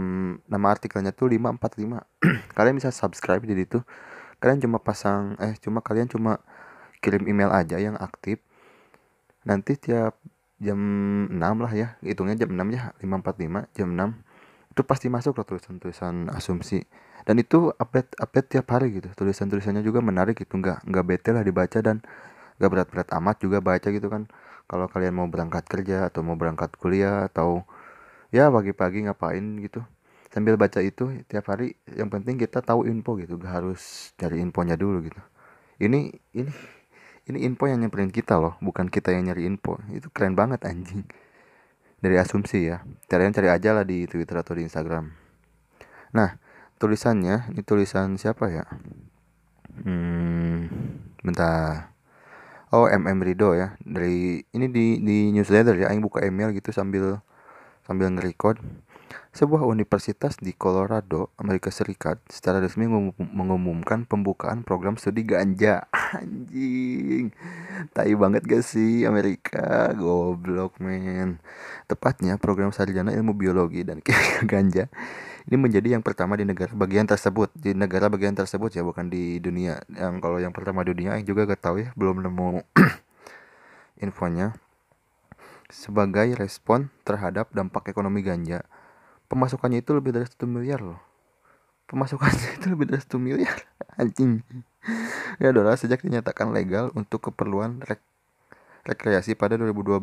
nama 0.51 0.67
artikelnya 0.75 1.15
tuh 1.15 1.31
545 1.31 2.03
kalian 2.57 2.75
bisa 2.75 2.91
subscribe 2.91 3.43
jadi 3.43 3.63
itu 3.63 3.79
kalian 4.43 4.61
cuma 4.61 4.79
pasang 4.83 5.39
eh 5.41 5.57
cuma 5.63 5.81
kalian 5.81 6.11
cuma 6.11 6.43
kirim 7.01 7.23
email 7.29 7.53
aja 7.53 7.79
yang 7.79 7.97
aktif. 7.97 8.43
Nanti 9.47 9.79
tiap 9.79 10.19
jam 10.59 10.79
6 11.31 11.39
lah 11.39 11.73
ya 11.73 11.89
hitungnya 12.03 12.35
jam 12.35 12.51
6 12.51 12.67
ya 12.73 12.91
545 13.05 13.77
jam 13.77 13.89
6 13.93 14.73
itu 14.73 14.83
pasti 14.85 15.07
masuk 15.09 15.39
loh 15.39 15.47
tulisan-tulisan 15.47 16.29
asumsi. 16.35 16.85
Dan 17.27 17.41
itu 17.41 17.73
update 17.79 18.19
update 18.21 18.49
tiap 18.59 18.67
hari 18.75 19.01
gitu. 19.01 19.09
Tulisan-tulisannya 19.15 19.81
juga 19.87 20.05
menarik 20.05 20.37
gitu. 20.37 20.59
Nggak 20.61 20.85
nggak 20.85 21.05
bete 21.07 21.31
lah 21.33 21.43
dibaca 21.47 21.79
dan 21.81 22.03
gak 22.57 22.71
berat-berat 22.73 23.09
amat 23.17 23.37
juga 23.41 23.59
baca 23.65 23.89
gitu 23.89 24.09
kan. 24.11 24.29
Kalau 24.67 24.87
kalian 24.91 25.15
mau 25.15 25.29
berangkat 25.31 25.65
kerja 25.71 26.11
atau 26.11 26.21
mau 26.27 26.35
berangkat 26.35 26.75
kuliah 26.77 27.31
atau 27.31 27.63
ya 28.31 28.51
pagi-pagi 28.51 29.07
ngapain 29.07 29.45
gitu. 29.63 29.83
Sambil 30.31 30.59
baca 30.61 30.83
itu 30.85 31.25
tiap 31.31 31.49
hari 31.49 31.79
yang 31.97 32.13
penting 32.13 32.37
kita 32.37 32.61
tahu 32.61 32.85
info 32.85 33.17
gitu 33.17 33.41
gak 33.41 33.63
harus 33.63 34.13
cari 34.21 34.43
infonya 34.43 34.77
dulu 34.77 35.01
gitu. 35.07 35.21
Ini 35.81 36.13
ini 36.37 36.53
ini 37.27 37.39
info 37.43 37.67
yang 37.67 37.83
nyamperin 37.83 38.13
kita 38.13 38.39
loh 38.39 38.55
bukan 38.61 38.91
kita 38.93 39.15
yang 39.17 39.33
nyari 39.33 39.49
info. 39.49 39.81
Itu 39.91 40.13
keren 40.13 40.37
banget 40.37 40.67
anjing. 40.69 41.09
Dari 42.03 42.17
asumsi 42.21 42.69
ya. 42.69 42.85
Kalian 43.09 43.33
cari 43.33 43.49
aja 43.49 43.73
lah 43.73 43.85
di 43.87 44.05
Twitter 44.05 44.37
atau 44.37 44.53
di 44.53 44.69
Instagram. 44.69 45.09
Nah 46.13 46.37
tulisannya 46.77 47.57
ini 47.57 47.63
tulisan 47.65 48.21
siapa 48.21 48.53
ya? 48.53 48.65
Hmm 49.83 50.69
bentar. 51.25 51.97
Oh 52.75 52.91
MM 52.91 53.23
Rido 53.25 53.57
ya. 53.57 53.79
Dari 53.81 54.43
ini 54.53 54.67
di 54.69 55.01
di 55.01 55.33
newsletter 55.33 55.81
ya 55.81 55.89
Aing 55.89 56.05
buka 56.05 56.21
email 56.23 56.53
gitu 56.53 56.75
sambil 56.75 57.25
sambil 57.87 58.11
nge-record 58.11 58.59
sebuah 59.31 59.63
universitas 59.69 60.35
di 60.43 60.51
Colorado, 60.57 61.31
Amerika 61.39 61.71
Serikat 61.71 62.19
secara 62.27 62.59
resmi 62.59 62.91
mengumumkan 63.15 64.03
pembukaan 64.03 64.67
program 64.67 64.99
studi 64.99 65.23
ganja. 65.23 65.87
Anjing. 66.19 67.31
Tai 67.95 68.13
banget 68.19 68.43
gak 68.49 68.65
sih 68.67 69.07
Amerika? 69.07 69.95
Goblok, 69.95 70.83
men. 70.83 71.39
Tepatnya 71.87 72.41
program 72.41 72.75
sarjana 72.75 73.15
ilmu 73.15 73.37
biologi 73.37 73.87
dan 73.87 74.03
ganja 74.51 74.91
ini 75.47 75.57
menjadi 75.63 75.95
yang 75.95 76.03
pertama 76.03 76.35
di 76.35 76.43
negara 76.43 76.75
bagian 76.75 77.07
tersebut 77.07 77.55
di 77.55 77.71
negara 77.71 78.11
bagian 78.11 78.35
tersebut 78.35 78.75
ya 78.75 78.83
bukan 78.83 79.07
di 79.07 79.39
dunia 79.39 79.79
yang 79.95 80.19
kalau 80.19 80.43
yang 80.43 80.51
pertama 80.51 80.83
di 80.83 80.91
dunia 80.91 81.15
yang 81.15 81.23
juga 81.23 81.47
gak 81.47 81.63
tahu 81.63 81.87
ya 81.87 81.89
belum 81.95 82.27
nemu 82.27 82.67
infonya 84.05 84.59
sebagai 85.71 86.35
respon 86.39 86.91
terhadap 87.03 87.51
dampak 87.51 87.91
ekonomi 87.91 88.23
ganja. 88.23 88.63
Pemasukannya 89.27 89.83
itu 89.83 89.91
lebih 89.95 90.15
dari 90.15 90.27
satu 90.27 90.47
miliar 90.47 90.83
loh. 90.83 91.01
Pemasukannya 91.91 92.49
itu 92.63 92.67
lebih 92.71 92.87
dari 92.91 93.01
satu 93.03 93.19
miliar 93.19 93.55
anjing. 93.99 94.43
Ya 95.43 95.51
adalah 95.51 95.75
sejak 95.75 96.03
dinyatakan 96.07 96.55
legal 96.55 96.95
untuk 96.95 97.31
keperluan 97.31 97.83
rek 97.83 98.01
rekreasi 98.87 99.35
pada 99.35 99.59
2012 99.59 99.99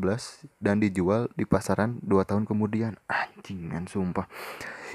dan 0.60 0.84
dijual 0.84 1.32
di 1.40 1.48
pasaran 1.48 2.04
2 2.04 2.28
tahun 2.28 2.44
kemudian. 2.44 3.00
Anjing 3.08 3.72
kan 3.72 3.88
sumpah. 3.88 4.28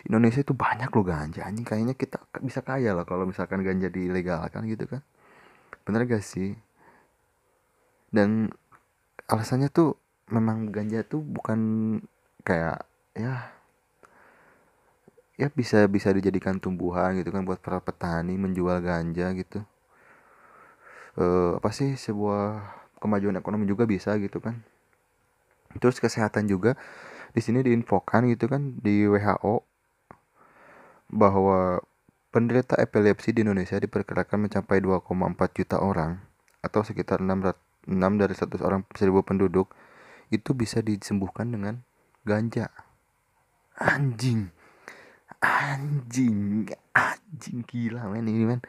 Indonesia 0.05 0.45
itu 0.45 0.53
banyak 0.53 0.93
loh 0.93 1.07
ganja 1.09 1.49
anjing. 1.49 1.65
Kayaknya 1.65 1.97
kita 1.97 2.21
bisa 2.45 2.61
kaya 2.61 2.93
lah 2.93 3.09
kalau 3.09 3.25
misalkan 3.25 3.65
ganja 3.65 3.89
dilegalkan 3.89 4.69
gitu 4.69 4.85
kan. 4.85 5.01
Bener 5.89 6.05
gak 6.05 6.21
sih? 6.21 6.53
Dan 8.13 8.53
alasannya 9.25 9.73
tuh 9.73 9.97
memang 10.29 10.73
ganja 10.73 11.03
tuh 11.05 11.21
bukan 11.25 11.59
kayak 12.45 12.85
ya 13.17 13.53
ya 15.39 15.49
bisa 15.55 15.87
bisa 15.87 16.11
dijadikan 16.11 16.59
tumbuhan 16.59 17.15
gitu 17.19 17.31
kan 17.31 17.47
buat 17.47 17.63
para 17.63 17.79
petani 17.79 18.35
menjual 18.35 18.83
ganja 18.83 19.31
gitu. 19.39 19.63
E, 21.15 21.25
apa 21.59 21.71
sih 21.71 21.95
sebuah 21.95 22.63
kemajuan 22.99 23.39
ekonomi 23.39 23.65
juga 23.71 23.87
bisa 23.87 24.19
gitu 24.19 24.43
kan. 24.43 24.59
Terus 25.79 26.03
kesehatan 26.03 26.51
juga 26.51 26.75
di 27.31 27.41
sini 27.45 27.63
diinfokan 27.63 28.27
gitu 28.35 28.51
kan 28.51 28.83
di 28.83 29.07
WHO 29.07 29.63
bahwa 31.09 31.81
penderita 32.35 32.77
epilepsi 32.77 33.33
di 33.33 33.47
Indonesia 33.47 33.79
diperkirakan 33.79 34.49
mencapai 34.51 34.83
2,4 34.83 35.57
juta 35.57 35.77
orang 35.81 36.21
atau 36.61 36.83
sekitar 36.83 37.23
6, 37.23 37.31
6 37.89 38.21
dari 38.21 38.35
100 38.35 38.59
orang 38.67 38.83
1000 38.93 39.23
penduduk 39.25 39.71
itu 40.29 40.53
bisa 40.53 40.85
disembuhkan 40.85 41.49
dengan 41.49 41.81
ganja. 42.25 42.69
Anjing. 43.79 44.51
Anjing. 45.41 46.69
Anjing 46.93 47.59
gila 47.65 48.11
men 48.11 48.29
ini 48.29 48.45
men. 48.45 48.61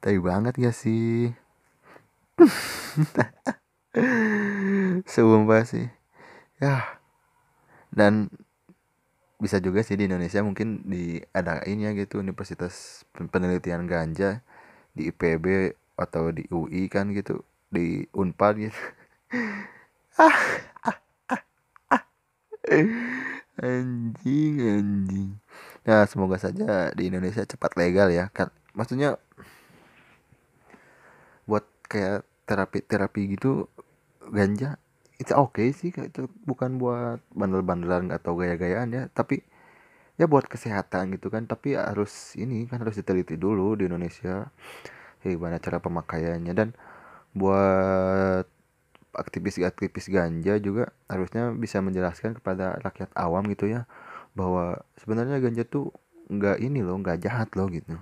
Tapi 0.00 0.18
banget 0.22 0.54
gak 0.58 0.76
sih? 0.76 1.34
Sumpah 5.12 5.62
sih. 5.64 5.88
Ya. 6.62 7.00
Dan 7.92 8.28
bisa 9.36 9.60
juga 9.60 9.84
sih 9.84 10.00
di 10.00 10.08
Indonesia 10.08 10.40
mungkin 10.40 10.88
di 10.88 11.20
ada 11.36 11.60
ini 11.68 11.84
ya 11.84 11.92
gitu 11.92 12.24
Universitas 12.24 13.04
Penelitian 13.12 13.84
Ganja 13.84 14.40
di 14.96 15.12
IPB 15.12 15.76
atau 16.00 16.32
di 16.32 16.48
UI 16.48 16.88
kan 16.88 17.12
gitu 17.12 17.44
di 17.68 18.08
Unpad 18.16 18.56
gitu 18.56 18.80
ah, 20.16 20.36
anjing 23.60 24.54
anjing. 24.60 25.30
Nah 25.86 26.04
semoga 26.08 26.36
saja 26.40 26.92
di 26.92 27.08
Indonesia 27.08 27.44
cepat 27.44 27.76
legal 27.80 28.08
ya 28.12 28.28
kan? 28.32 28.48
Maksudnya 28.76 29.20
buat 31.48 31.64
kayak 31.86 32.26
terapi 32.48 32.78
terapi 32.84 33.22
gitu 33.38 33.70
ganja 34.32 34.78
itu 35.20 35.32
oke 35.32 35.60
okay 35.60 35.68
sih 35.72 35.90
itu. 35.92 36.28
Bukan 36.48 36.80
buat 36.80 37.20
bandel-bandelan 37.32 38.12
atau 38.12 38.36
gaya-gayaan 38.36 38.88
ya 38.92 39.02
tapi 39.12 39.44
ya 40.20 40.24
buat 40.28 40.48
kesehatan 40.48 41.16
gitu 41.16 41.28
kan. 41.32 41.44
Tapi 41.48 41.76
harus 41.76 42.36
ini 42.40 42.64
kan 42.68 42.80
harus 42.84 42.96
diteliti 43.00 43.36
dulu 43.36 43.76
di 43.78 43.88
Indonesia 43.88 44.48
gimana 45.24 45.58
cara 45.60 45.78
pemakaiannya. 45.82 46.52
Dan 46.56 46.68
buat 47.36 48.55
aktivis-aktivis 49.16 50.12
ganja 50.12 50.60
juga 50.60 50.92
harusnya 51.08 51.50
bisa 51.56 51.80
menjelaskan 51.80 52.36
kepada 52.38 52.76
rakyat 52.84 53.10
awam 53.16 53.48
gitu 53.50 53.68
ya 53.72 53.88
bahwa 54.36 54.84
sebenarnya 55.00 55.40
ganja 55.40 55.64
tuh 55.64 55.90
nggak 56.28 56.60
ini 56.60 56.84
loh 56.84 57.00
nggak 57.00 57.24
jahat 57.24 57.48
loh 57.56 57.66
gitu. 57.72 57.96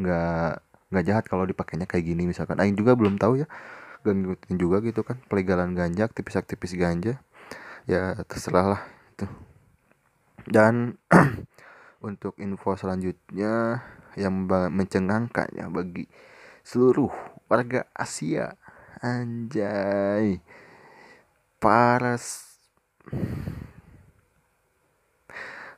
Nggak 0.00 0.64
nggak 0.90 1.04
jahat 1.04 1.24
kalau 1.28 1.44
dipakainya 1.44 1.84
kayak 1.84 2.04
gini 2.08 2.24
misalkan. 2.24 2.56
Aing 2.58 2.74
juga 2.74 2.96
belum 2.96 3.20
tahu 3.20 3.44
ya 3.44 3.48
ngikutin 4.06 4.54
juga 4.54 4.78
gitu 4.86 5.02
kan 5.02 5.18
pelegalan 5.26 5.74
ganja 5.74 6.06
aktivis-aktivis 6.06 6.78
ganja 6.78 7.18
ya 7.90 8.14
terserah 8.26 8.66
lah 8.76 8.82
itu. 9.14 9.26
Dan 10.46 10.94
untuk 12.08 12.38
info 12.38 12.78
selanjutnya 12.78 13.82
yang 14.14 14.46
mencengangkan 14.48 15.50
ya 15.52 15.66
bagi 15.68 16.06
seluruh 16.62 17.10
warga 17.50 17.86
Asia 17.94 18.54
Anjay. 19.04 20.40
Paras 21.60 22.56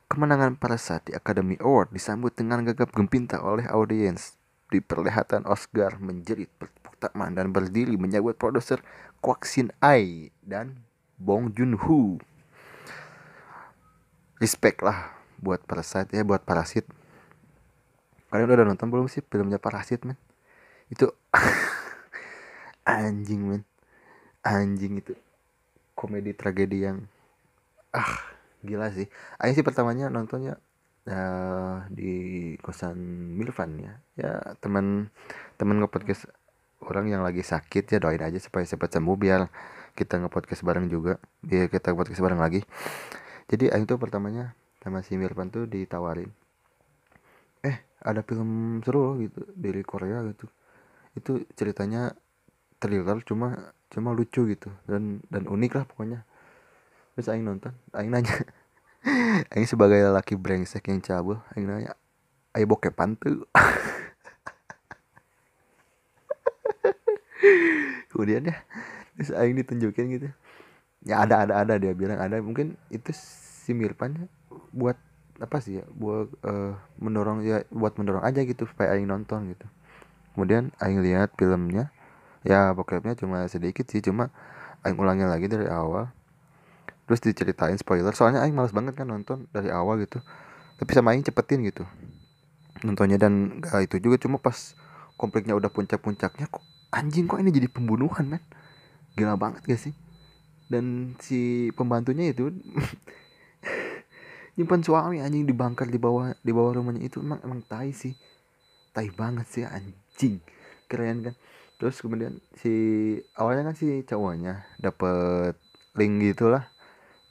Kemenangan 0.09 0.57
Parasat 0.57 1.05
di 1.05 1.13
Academy 1.13 1.53
Award 1.61 1.93
disambut 1.93 2.33
dengan 2.33 2.65
gagap 2.65 2.89
gempita 2.95 3.45
oleh 3.45 3.69
audiens. 3.69 4.39
Di 4.69 4.81
perlihatan 4.81 5.45
Oscar 5.45 6.01
menjerit 6.01 6.49
bertepuk 6.57 6.97
tangan 6.97 7.33
dan 7.33 7.53
berdiri 7.53 7.93
menyambut 7.93 8.37
produser 8.37 8.81
Kwak 9.21 9.45
Sin 9.45 9.69
Ai 9.81 10.33
dan 10.41 10.81
Bong 11.19 11.53
Joon 11.53 11.77
Ho. 11.77 12.17
Respect 14.41 14.81
lah 14.81 15.13
buat 15.37 15.61
Parasite 15.67 16.15
ya 16.15 16.25
buat 16.25 16.41
Parasit. 16.41 16.87
Kalian 18.33 18.49
udah 18.49 18.65
nonton 18.65 18.87
belum 18.89 19.05
sih 19.11 19.21
filmnya 19.25 19.61
Parasit 19.61 20.05
men? 20.05 20.17
Itu 20.89 21.13
anjing 22.89 23.41
men. 23.45 23.63
Anjing 24.41 25.01
itu. 25.01 25.13
Komedi 25.93 26.31
tragedi 26.33 26.87
yang 26.87 27.05
ah 27.93 28.13
gila 28.63 28.89
sih. 28.91 29.07
Aing 29.39 29.55
sih 29.55 29.65
pertamanya 29.65 30.07
nontonnya 30.07 30.57
uh, 31.07 31.83
di 31.91 32.55
kosan 32.63 32.97
Milvan 33.35 33.79
ya. 33.79 33.93
Ya 34.15 34.31
teman 34.63 35.11
teman 35.59 35.83
ngepodcast 35.83 36.31
orang 36.79 37.11
yang 37.11 37.21
lagi 37.21 37.43
sakit 37.43 37.83
ya 37.91 37.97
doain 37.99 38.23
aja 38.23 38.39
supaya 38.39 38.63
cepat 38.63 38.95
sembuh 38.95 39.17
biar 39.19 39.51
kita 39.93 40.19
ngepodcast 40.23 40.63
bareng 40.63 40.87
juga. 40.87 41.19
Biar 41.43 41.67
kita 41.67 41.91
ngepodcast 41.91 42.23
bareng 42.23 42.39
lagi. 42.39 42.63
Jadi 43.49 43.67
Aing 43.73 43.89
tuh 43.89 43.99
pertamanya 43.99 44.55
sama 44.79 45.03
si 45.03 45.19
Milvan 45.19 45.51
tuh 45.51 45.67
ditawarin 45.67 46.31
eh 47.59 47.83
ada 47.99 48.23
film 48.23 48.79
seru 48.79 49.11
loh 49.11 49.15
gitu 49.19 49.43
dari 49.51 49.83
Korea 49.83 50.23
gitu. 50.31 50.47
Itu 51.15 51.43
ceritanya 51.55 52.15
thriller 52.79 53.19
cuma 53.27 53.73
cuma 53.91 54.15
lucu 54.15 54.47
gitu. 54.49 54.71
Dan 54.87 55.21
dan 55.27 55.45
unik 55.45 55.71
lah 55.75 55.85
pokoknya. 55.87 56.23
Terus 57.15 57.29
aing 57.29 57.45
nonton 57.45 57.73
aing 57.93 58.11
nanya. 58.11 58.35
Aing 59.55 59.63
sebagai 59.63 60.11
laki 60.11 60.35
brengsek 60.35 60.91
yang 60.91 60.99
cabul 60.99 61.39
aing 61.55 61.63
nanya 61.63 61.95
ayo 62.51 62.67
bokepan 62.67 63.15
tuh 63.15 63.47
kemudian 68.11 68.51
ya 68.51 68.59
terus 69.15 69.31
aing 69.35 69.55
ditunjukin 69.59 70.07
gitu. 70.15 70.27
Ya 71.03 71.23
ada 71.23 71.43
ada 71.43 71.53
ada 71.63 71.75
dia 71.79 71.95
bilang 71.95 72.19
ada. 72.19 72.39
Mungkin 72.43 72.75
itu 72.91 73.11
si 73.15 73.71
Mirpan 73.75 74.27
buat 74.71 74.95
apa 75.39 75.63
sih 75.63 75.79
ya 75.79 75.85
buat 75.95 76.27
uh, 76.43 76.75
mendorong 76.99 77.47
ya 77.47 77.63
buat 77.71 77.95
mendorong 77.95 78.27
aja 78.27 78.43
gitu 78.43 78.67
supaya 78.67 78.91
aing 78.95 79.07
nonton 79.07 79.55
gitu. 79.55 79.67
Kemudian 80.35 80.71
aing 80.83 80.99
lihat 81.03 81.35
filmnya 81.39 81.91
ya 82.47 82.71
bokepnya 82.71 83.15
cuma 83.19 83.45
sedikit 83.51 83.87
sih 83.89 83.99
cuma 83.99 84.31
aing 84.83 84.95
ulangnya 84.95 85.27
lagi 85.27 85.47
dari 85.49 85.67
awal. 85.67 86.11
Terus 87.09 87.25
diceritain 87.25 87.73
spoiler 87.81 88.13
soalnya 88.13 88.45
Aing 88.45 88.53
males 88.53 88.69
banget 88.69 88.93
kan 88.93 89.09
nonton 89.09 89.49
dari 89.49 89.73
awal 89.73 89.97
gitu. 89.97 90.21
Tapi 90.77 90.93
sama 90.93 91.17
Aing 91.17 91.25
cepetin 91.25 91.65
gitu 91.65 91.81
nontonnya 92.83 93.19
dan 93.19 93.59
gak 93.59 93.91
itu 93.91 93.99
juga 93.99 94.15
cuma 94.21 94.39
pas 94.39 94.75
konfliknya 95.19 95.55
udah 95.55 95.67
puncak-puncaknya 95.67 96.47
kok 96.47 96.63
anjing 96.95 97.27
kok 97.27 97.39
ini 97.43 97.51
jadi 97.51 97.67
pembunuhan 97.67 98.25
men? 98.25 98.43
Gila 99.19 99.35
banget 99.35 99.67
gak 99.67 99.81
sih? 99.81 99.93
Dan 100.69 101.17
si 101.19 101.69
pembantunya 101.75 102.31
itu 102.31 102.53
nyimpan 104.55 104.81
suami 104.83 105.17
anjing 105.19 105.43
dibangkar 105.43 105.91
di 105.91 105.99
bawah 105.99 106.35
di 106.39 106.51
bawah 106.55 106.79
rumahnya 106.79 107.03
itu 107.03 107.19
emang 107.19 107.43
emang 107.43 107.59
tai 107.67 107.91
sih. 107.91 108.15
Tai 108.95 109.07
banget 109.11 109.47
sih 109.49 109.63
anjing. 109.67 110.39
Keren 110.87 111.31
kan 111.31 111.35
terus 111.79 112.03
kemudian 112.03 112.43
si 112.59 112.73
awalnya 113.39 113.71
kan 113.71 113.75
si 113.79 114.03
cowoknya 114.03 114.67
dapet 114.83 115.55
link 115.95 116.19
gitulah 116.19 116.67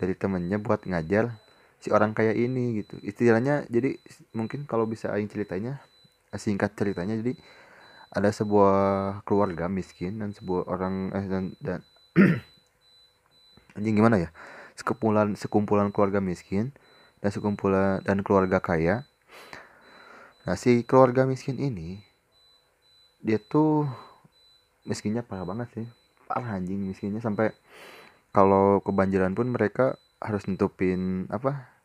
dari 0.00 0.16
temennya 0.16 0.56
buat 0.56 0.88
ngajar 0.88 1.36
si 1.78 1.94
orang 1.94 2.14
kayak 2.14 2.34
ini 2.34 2.82
gitu. 2.82 2.98
Istilahnya 3.02 3.66
jadi 3.70 3.98
mungkin 4.34 4.66
kalau 4.66 4.86
bisa 4.88 5.14
aing 5.14 5.30
ceritanya 5.30 5.78
singkat 6.34 6.74
ceritanya 6.74 7.18
jadi 7.18 7.38
ada 8.08 8.32
sebuah 8.32 8.76
keluarga 9.28 9.68
miskin 9.68 10.18
dan 10.18 10.32
sebuah 10.32 10.64
orang 10.64 10.94
eh, 11.12 11.26
dan, 11.28 11.44
dan 11.60 11.80
anjing 13.78 13.94
gimana 13.94 14.16
ya? 14.18 14.30
Sekumpulan 14.74 15.34
sekumpulan 15.36 15.92
keluarga 15.94 16.22
miskin 16.22 16.74
dan 17.20 17.30
sekumpulan 17.30 18.02
dan 18.02 18.24
keluarga 18.24 18.58
kaya. 18.58 19.06
Nah 20.46 20.56
si 20.56 20.82
keluarga 20.88 21.28
miskin 21.28 21.60
ini 21.60 22.00
dia 23.20 23.42
tuh 23.42 23.84
miskinnya 24.88 25.22
parah 25.22 25.44
banget 25.44 25.68
sih. 25.76 25.86
Parah 26.24 26.56
anjing 26.56 26.80
miskinnya. 26.88 27.20
Sampai 27.20 27.52
kalau 28.32 28.80
kebanjiran 28.80 29.36
pun 29.36 29.52
mereka 29.52 30.00
harus 30.18 30.48
nutupin 30.50 31.30
apa 31.30 31.78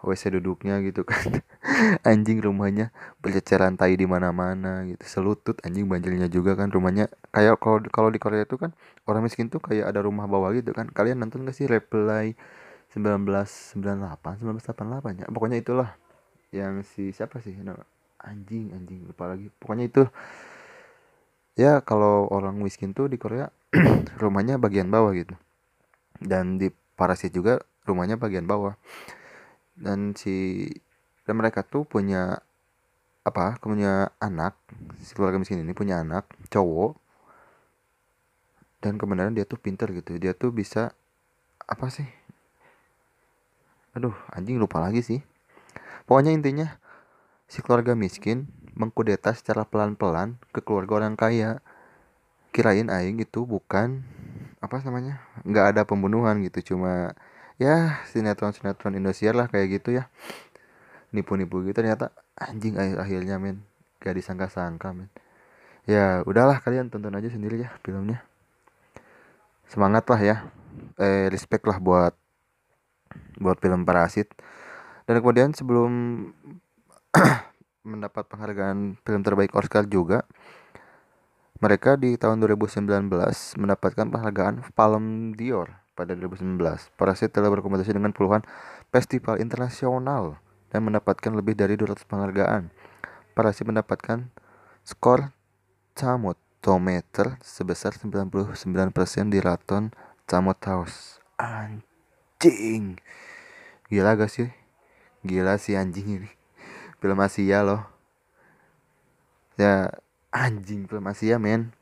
WC 0.00 0.40
duduknya 0.40 0.80
gitu 0.80 1.04
kan. 1.04 1.44
Anjing 2.08 2.40
rumahnya 2.40 2.88
berceceran 3.20 3.76
tai 3.76 4.00
di 4.00 4.08
mana-mana 4.08 4.88
gitu. 4.88 5.02
Selutut 5.04 5.60
anjing 5.60 5.84
banjirnya 5.92 6.32
juga 6.32 6.56
kan 6.56 6.72
rumahnya. 6.72 7.12
Kayak 7.28 7.60
kalau 7.60 7.78
kalau 7.92 8.08
di 8.08 8.16
Korea 8.16 8.48
itu 8.48 8.56
kan 8.56 8.72
orang 9.04 9.28
miskin 9.28 9.52
tuh 9.52 9.60
kayak 9.60 9.92
ada 9.92 10.00
rumah 10.00 10.24
bawah 10.24 10.56
gitu 10.56 10.72
kan. 10.72 10.88
Kalian 10.88 11.20
nonton 11.20 11.44
gak 11.44 11.52
sih 11.52 11.68
Reply 11.68 12.32
1998 12.96 14.40
1988 14.40 15.20
ya? 15.20 15.26
Pokoknya 15.28 15.58
itulah 15.60 15.90
yang 16.50 16.80
si 16.80 17.12
siapa 17.12 17.44
sih? 17.44 17.52
Anjing 18.24 18.72
anjing 18.72 19.04
lupa 19.04 19.28
lagi. 19.28 19.52
Pokoknya 19.60 19.84
itu 19.84 20.02
ya 21.58 21.82
kalau 21.82 22.30
orang 22.30 22.58
miskin 22.60 22.94
tuh 22.94 23.10
di 23.10 23.18
Korea 23.18 23.50
rumahnya 24.22 24.58
bagian 24.58 24.90
bawah 24.90 25.14
gitu. 25.14 25.34
Dan 26.20 26.60
di 26.60 26.68
Parasit 26.98 27.32
juga 27.32 27.64
rumahnya 27.88 28.20
bagian 28.20 28.44
bawah. 28.44 28.76
Dan 29.72 30.12
si 30.12 30.68
dan 31.24 31.40
mereka 31.40 31.64
tuh 31.64 31.86
punya 31.88 32.42
apa 33.20 33.60
punya 33.60 34.10
anak 34.18 34.56
si 35.04 35.12
keluarga 35.14 35.38
miskin 35.40 35.62
ini 35.62 35.72
punya 35.72 36.02
anak 36.04 36.28
cowok. 36.52 36.98
Dan 38.80 38.96
kebenaran 38.96 39.36
dia 39.36 39.48
tuh 39.48 39.60
pinter 39.60 39.88
gitu. 39.92 40.16
Dia 40.20 40.36
tuh 40.36 40.52
bisa 40.52 40.92
apa 41.64 41.88
sih? 41.88 42.08
Aduh 43.96 44.14
anjing 44.32 44.60
lupa 44.60 44.78
lagi 44.82 45.00
sih. 45.00 45.20
Pokoknya 46.04 46.34
intinya 46.34 46.78
si 47.50 47.62
keluarga 47.62 47.98
miskin 47.98 48.46
mengkudeta 48.74 49.34
secara 49.34 49.66
pelan-pelan 49.66 50.38
ke 50.54 50.60
keluarga 50.62 51.04
orang 51.04 51.14
kaya. 51.18 51.62
Kirain 52.50 52.90
aing 52.90 53.22
itu 53.22 53.46
bukan 53.46 54.02
apa 54.58 54.82
namanya 54.82 55.22
nggak 55.46 55.66
ada 55.76 55.82
pembunuhan 55.86 56.42
gitu. 56.42 56.74
Cuma 56.74 57.14
ya 57.62 58.02
sinetron 58.10 58.50
sinetron 58.50 58.98
Indonesia 58.98 59.30
lah 59.30 59.46
kayak 59.46 59.80
gitu 59.80 59.94
ya. 59.94 60.10
Nipu-nipu 61.14 61.62
gitu 61.62 61.78
ternyata. 61.78 62.10
Anjing 62.34 62.74
akhir 62.74 62.96
akhirnya 62.98 63.36
men. 63.38 63.62
Gak 64.00 64.16
disangka-sangka 64.16 64.90
men. 64.90 65.10
Ya 65.86 66.26
udahlah 66.26 66.58
kalian 66.58 66.90
tonton 66.90 67.14
aja 67.14 67.30
sendiri 67.30 67.62
ya 67.62 67.70
filmnya. 67.86 68.22
Semangat 69.70 70.06
lah 70.10 70.20
ya. 70.20 70.36
Eh 70.98 71.30
respect 71.30 71.66
lah 71.66 71.78
buat 71.78 72.14
buat 73.38 73.58
film 73.62 73.86
Parasit. 73.86 74.30
Dan 75.06 75.18
kemudian 75.22 75.50
sebelum 75.54 75.90
mendapat 77.82 78.28
penghargaan 78.28 79.00
film 79.00 79.22
terbaik 79.24 79.56
Oscar 79.56 79.88
juga 79.88 80.28
mereka 81.60 82.00
di 82.00 82.16
tahun 82.16 82.40
2019 82.40 82.88
mendapatkan 83.60 84.06
penghargaan 84.08 84.64
Palme 84.72 85.36
d'Or 85.36 85.68
pada 85.92 86.16
2019. 86.16 86.56
Parasit 86.96 87.36
telah 87.36 87.52
berkompetisi 87.52 87.92
dengan 87.92 88.16
puluhan 88.16 88.40
festival 88.88 89.36
internasional 89.36 90.40
dan 90.72 90.88
mendapatkan 90.88 91.28
lebih 91.36 91.52
dari 91.52 91.76
200 91.76 92.00
penghargaan. 92.08 92.72
Parasit 93.36 93.68
mendapatkan 93.68 94.32
skor 94.88 95.36
Tomater 96.60 97.36
sebesar 97.44 97.92
99% 97.92 98.56
di 99.28 99.38
Rotten 99.40 99.92
Tomatoes. 100.24 101.20
Anjing. 101.36 102.96
Gila 103.92 104.16
gak 104.16 104.32
sih? 104.32 104.48
Gila 105.24 105.60
sih 105.60 105.76
anjing 105.76 106.08
ini. 106.20 106.39
Film 107.00 107.18
Asia 107.18 107.64
loh. 107.64 107.82
Ya 109.56 109.88
anjing 110.30 110.84
film 110.84 111.04
Asia 111.08 111.40
men. 111.40 111.72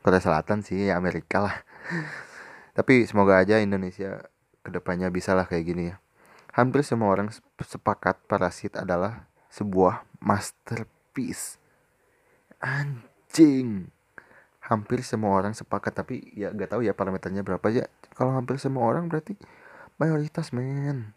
Korea 0.00 0.24
Selatan 0.24 0.64
sih 0.64 0.88
ya 0.88 0.96
Amerika 0.96 1.44
lah. 1.44 1.56
Tapi 2.76 3.04
semoga 3.04 3.36
aja 3.36 3.60
Indonesia 3.60 4.24
ke 4.64 4.70
depannya 4.72 5.12
bisa 5.12 5.36
lah 5.36 5.44
kayak 5.44 5.64
gini 5.68 5.84
ya. 5.92 5.96
Hampir 6.56 6.80
semua 6.82 7.12
orang 7.12 7.28
sepakat 7.60 8.24
Parasit 8.24 8.74
adalah 8.80 9.28
sebuah 9.52 10.08
masterpiece. 10.18 11.60
Anjing. 12.58 13.92
Hampir 14.64 15.04
semua 15.04 15.36
orang 15.36 15.52
sepakat 15.52 15.92
tapi 15.92 16.28
ya 16.36 16.52
gak 16.52 16.76
tahu 16.76 16.84
ya 16.84 16.92
parameternya 16.92 17.40
berapa 17.40 17.62
aja 17.72 17.88
kalau 18.12 18.36
hampir 18.36 18.60
semua 18.60 18.84
orang 18.84 19.08
berarti 19.08 19.32
mayoritas 19.96 20.52
men 20.52 21.16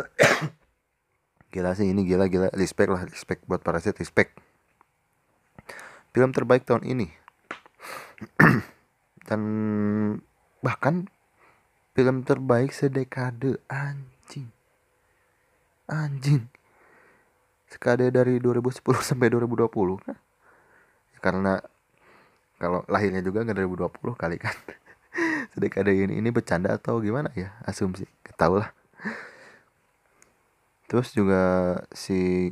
gila 1.52 1.74
sih 1.74 1.90
ini 1.90 2.06
gila 2.06 2.26
gila. 2.30 2.48
Respect 2.54 2.90
lah 2.90 3.02
respect 3.06 3.40
buat 3.46 3.60
Parasit 3.60 3.96
respect. 3.98 4.38
Film 6.10 6.30
terbaik 6.34 6.66
tahun 6.66 6.82
ini. 6.86 7.08
Dan 9.28 9.40
bahkan 10.60 11.06
film 11.94 12.26
terbaik 12.26 12.74
sedekade 12.74 13.62
anjing. 13.70 14.50
Anjing. 15.86 16.50
Sekade 17.70 18.10
dari 18.10 18.42
2010 18.42 18.82
sampai 19.08 19.30
2020 19.30 19.70
kan? 20.02 20.18
Karena 21.20 21.62
kalau 22.58 22.82
lahirnya 22.90 23.22
juga 23.22 23.46
nggak 23.46 23.56
2020 23.92 24.18
kali 24.18 24.36
kan? 24.42 24.56
Sedekade 25.54 25.94
ini 25.94 26.18
ini 26.18 26.28
bercanda 26.34 26.74
atau 26.74 26.98
gimana 26.98 27.30
ya? 27.38 27.54
Asumsi 27.62 28.10
ketahu 28.26 28.58
lah 28.58 28.74
terus 30.90 31.14
juga 31.14 31.78
si 31.94 32.50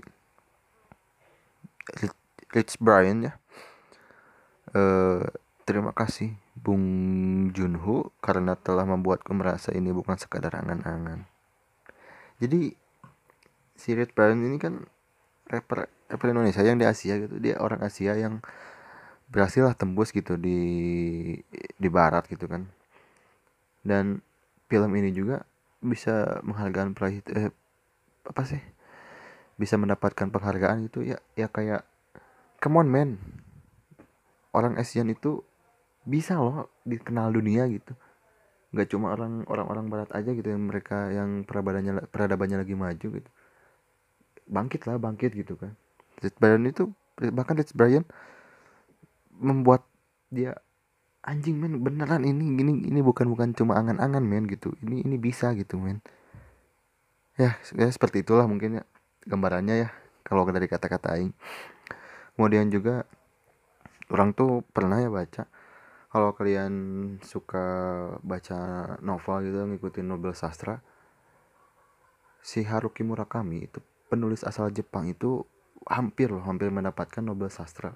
Rich 2.55 2.79
Brian 2.79 3.27
ya 3.27 3.35
eh, 4.79 5.27
terima 5.66 5.90
kasih 5.90 6.38
Bung 6.59 6.85
Junho 7.55 8.11
karena 8.18 8.59
telah 8.59 8.83
membuatku 8.85 9.31
merasa 9.33 9.70
ini 9.70 9.94
bukan 9.94 10.18
sekadar 10.18 10.59
angan-angan. 10.59 11.22
Jadi 12.42 12.74
si 13.79 13.94
Red 13.94 14.12
Baron 14.12 14.42
ini 14.42 14.58
kan 14.58 14.83
rapper 15.46 15.87
rapper 16.10 16.29
Indonesia 16.35 16.62
yang 16.67 16.79
di 16.83 16.87
Asia 16.87 17.15
gitu. 17.19 17.38
Dia 17.38 17.62
orang 17.62 17.81
Asia 17.87 18.19
yang 18.19 18.42
berhasil 19.31 19.62
lah 19.62 19.77
tembus 19.79 20.10
gitu 20.10 20.35
di 20.35 20.58
di 21.79 21.88
barat 21.88 22.27
gitu 22.27 22.50
kan. 22.50 22.67
Dan 23.87 24.19
film 24.67 24.90
ini 24.98 25.15
juga 25.15 25.46
bisa 25.79 26.42
menghargai 26.42 27.23
eh, 27.38 27.54
apa 28.29 28.44
sih? 28.44 28.60
Bisa 29.56 29.81
mendapatkan 29.81 30.29
penghargaan 30.31 30.87
gitu 30.87 31.02
ya 31.02 31.18
ya 31.35 31.48
kayak 31.48 31.83
come 32.60 32.85
on 32.85 32.88
man. 32.92 33.10
Orang 34.52 34.76
Asian 34.76 35.08
itu 35.08 35.42
bisa 36.08 36.40
loh 36.40 36.72
dikenal 36.88 37.33
dunia 37.33 37.68
gitu 37.68 37.92
nggak 38.68 38.88
cuma 38.92 39.16
orang 39.16 39.48
orang-orang 39.48 39.87
barat 39.88 40.10
aja 40.12 40.33
gitu 40.37 40.52
yang 40.52 40.68
mereka 40.68 41.08
yang 41.08 41.44
peradabannya 41.44 42.04
peradabannya 42.12 42.60
lagi 42.60 42.76
maju 42.76 43.06
gitu 43.20 43.31
bangkit 44.48 44.85
lah 44.85 45.00
bangkit 45.00 45.33
gitu 45.33 45.56
kan 45.56 45.72
Rich 46.20 46.37
Brian 46.37 46.64
itu 46.68 46.92
bahkan 47.33 47.56
Rich 47.56 47.72
Brian 47.72 48.04
membuat 49.37 49.88
dia 50.29 50.60
anjing 51.24 51.56
men 51.56 51.81
beneran 51.81 52.29
ini 52.29 52.56
gini 52.60 52.72
ini 52.92 53.00
bukan 53.00 53.33
bukan 53.33 53.56
cuma 53.56 53.81
angan-angan 53.81 54.24
men 54.24 54.44
gitu 54.48 54.76
ini 54.85 55.00
ini 55.00 55.16
bisa 55.16 55.56
gitu 55.56 55.81
men 55.81 56.04
ya, 57.38 57.56
ya 57.56 57.88
seperti 57.88 58.26
itulah 58.26 58.44
mungkin 58.44 58.82
ya 58.82 58.84
gambarannya 59.24 59.86
ya 59.86 59.88
kalau 60.26 60.44
dari 60.50 60.68
kata-kata 60.68 61.16
aing. 61.16 61.32
Kemudian 62.36 62.68
juga 62.68 63.08
orang 64.12 64.36
tuh 64.36 64.62
pernah 64.74 65.00
ya 65.00 65.08
baca 65.08 65.48
kalau 66.08 66.32
kalian 66.32 66.72
suka 67.20 67.66
baca 68.24 68.58
novel 69.00 69.36
gitu 69.44 69.58
ngikutin 69.64 70.06
novel 70.08 70.32
sastra 70.32 70.80
si 72.48 72.64
Haruki 72.64 73.04
Murakami 73.04 73.68
itu 73.68 73.82
penulis 74.08 74.40
asal 74.40 74.72
Jepang 74.72 75.04
itu 75.12 75.44
hampir 75.84 76.32
loh 76.32 76.42
hampir 76.42 76.72
mendapatkan 76.72 77.20
Nobel 77.20 77.52
sastra. 77.52 77.92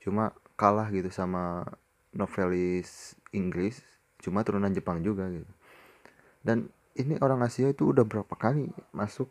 Cuma 0.00 0.36
kalah 0.54 0.92
gitu 0.92 1.08
sama 1.08 1.64
novelis 2.12 3.16
Inggris 3.32 3.80
cuma 4.20 4.44
turunan 4.44 4.72
Jepang 4.72 5.00
juga 5.00 5.28
gitu. 5.32 5.52
Dan 6.44 6.68
ini 6.96 7.20
orang 7.20 7.44
Asia 7.44 7.68
itu 7.68 7.92
udah 7.92 8.02
berapa 8.08 8.32
kali 8.34 8.72
masuk 8.96 9.28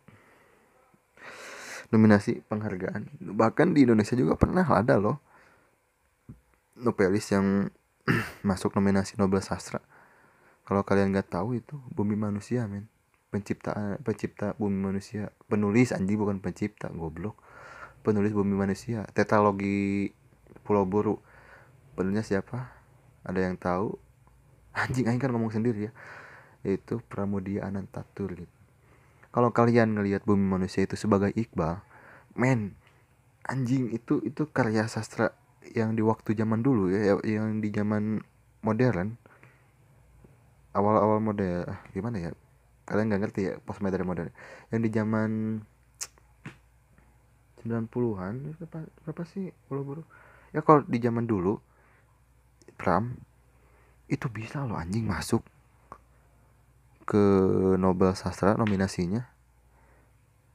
nominasi 1.90 2.46
penghargaan? 2.46 3.10
Bahkan 3.22 3.74
di 3.74 3.90
Indonesia 3.90 4.14
juga 4.14 4.38
pernah 4.38 4.66
ada 4.66 5.02
loh. 5.02 5.18
Novelis 6.78 7.26
yang 7.34 7.70
masuk 8.50 8.78
nominasi 8.78 9.18
Nobel 9.18 9.42
sastra. 9.42 9.82
Kalau 10.66 10.82
kalian 10.82 11.14
nggak 11.14 11.30
tahu 11.30 11.58
itu 11.58 11.78
bumi 11.94 12.14
manusia 12.18 12.70
men. 12.70 12.90
Pencipta 13.34 13.98
pencipta 14.06 14.54
bumi 14.58 14.78
manusia. 14.78 15.34
Penulis 15.50 15.90
anjing 15.94 16.18
bukan 16.22 16.38
pencipta 16.42 16.90
goblok. 16.94 17.38
Penulis 18.06 18.34
bumi 18.34 18.54
manusia. 18.54 19.10
Tetralogi 19.14 20.14
Pulau 20.62 20.86
Buru. 20.86 21.22
Penulisnya 21.98 22.26
siapa? 22.26 22.70
Ada 23.26 23.50
yang 23.50 23.58
tahu? 23.58 23.98
Anjing 24.86 25.08
aing 25.10 25.22
kan 25.22 25.32
ngomong 25.32 25.56
sendiri 25.56 25.90
ya 25.90 25.94
itu 26.74 27.02
Pramudia 27.06 27.70
Anantatur 27.70 28.34
gitu 28.34 28.56
kalau 29.36 29.52
kalian 29.52 30.00
ngelihat 30.00 30.24
bumi 30.24 30.48
manusia 30.48 30.88
itu 30.88 30.96
sebagai 30.96 31.30
Iqbal 31.36 31.84
men 32.40 32.76
anjing 33.46 33.94
itu 33.94 34.24
itu 34.26 34.50
karya 34.50 34.90
sastra 34.90 35.32
yang 35.74 35.98
di 35.98 36.02
waktu 36.06 36.38
zaman 36.38 36.62
dulu 36.62 36.94
ya 36.94 37.18
yang 37.26 37.62
di 37.62 37.70
zaman 37.74 38.22
modern. 38.62 39.18
Awal-awal 40.76 41.24
model 41.24 41.64
ah, 41.72 41.80
gimana 41.96 42.20
ya? 42.20 42.32
Kalian 42.86 43.08
nggak 43.08 43.22
ngerti 43.28 43.42
ya 43.48 43.54
post 43.64 43.80
modern 43.80 44.06
modern. 44.06 44.32
Yang 44.70 44.82
di 44.84 44.90
zaman 44.92 45.32
90-an 47.66 48.34
berapa, 48.62 48.80
berapa 49.08 49.24
sih 49.26 49.50
buru-buru 49.66 50.06
ya 50.54 50.62
kalau 50.62 50.86
di 50.86 51.02
zaman 51.02 51.26
dulu 51.26 51.58
Pram 52.78 53.18
itu 54.06 54.30
bisa 54.30 54.62
loh 54.70 54.78
anjing 54.78 55.10
masuk 55.10 55.42
ke 57.06 57.24
Nobel 57.78 58.18
sastra 58.18 58.58
nominasinya. 58.58 59.30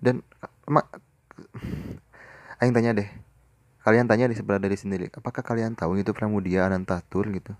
Dan 0.03 0.27
mak 0.67 0.87
Aing 2.61 2.77
tanya 2.77 2.93
deh 2.93 3.09
kalian 3.81 4.05
tanya 4.05 4.29
di 4.29 4.37
sebelah 4.37 4.61
dari 4.61 4.77
sendiri 4.77 5.09
apakah 5.09 5.41
kalian 5.41 5.73
tahu 5.73 5.97
itu 5.97 6.13
Pramudia 6.13 6.69
Anantatur 6.69 7.25
gitu? 7.33 7.57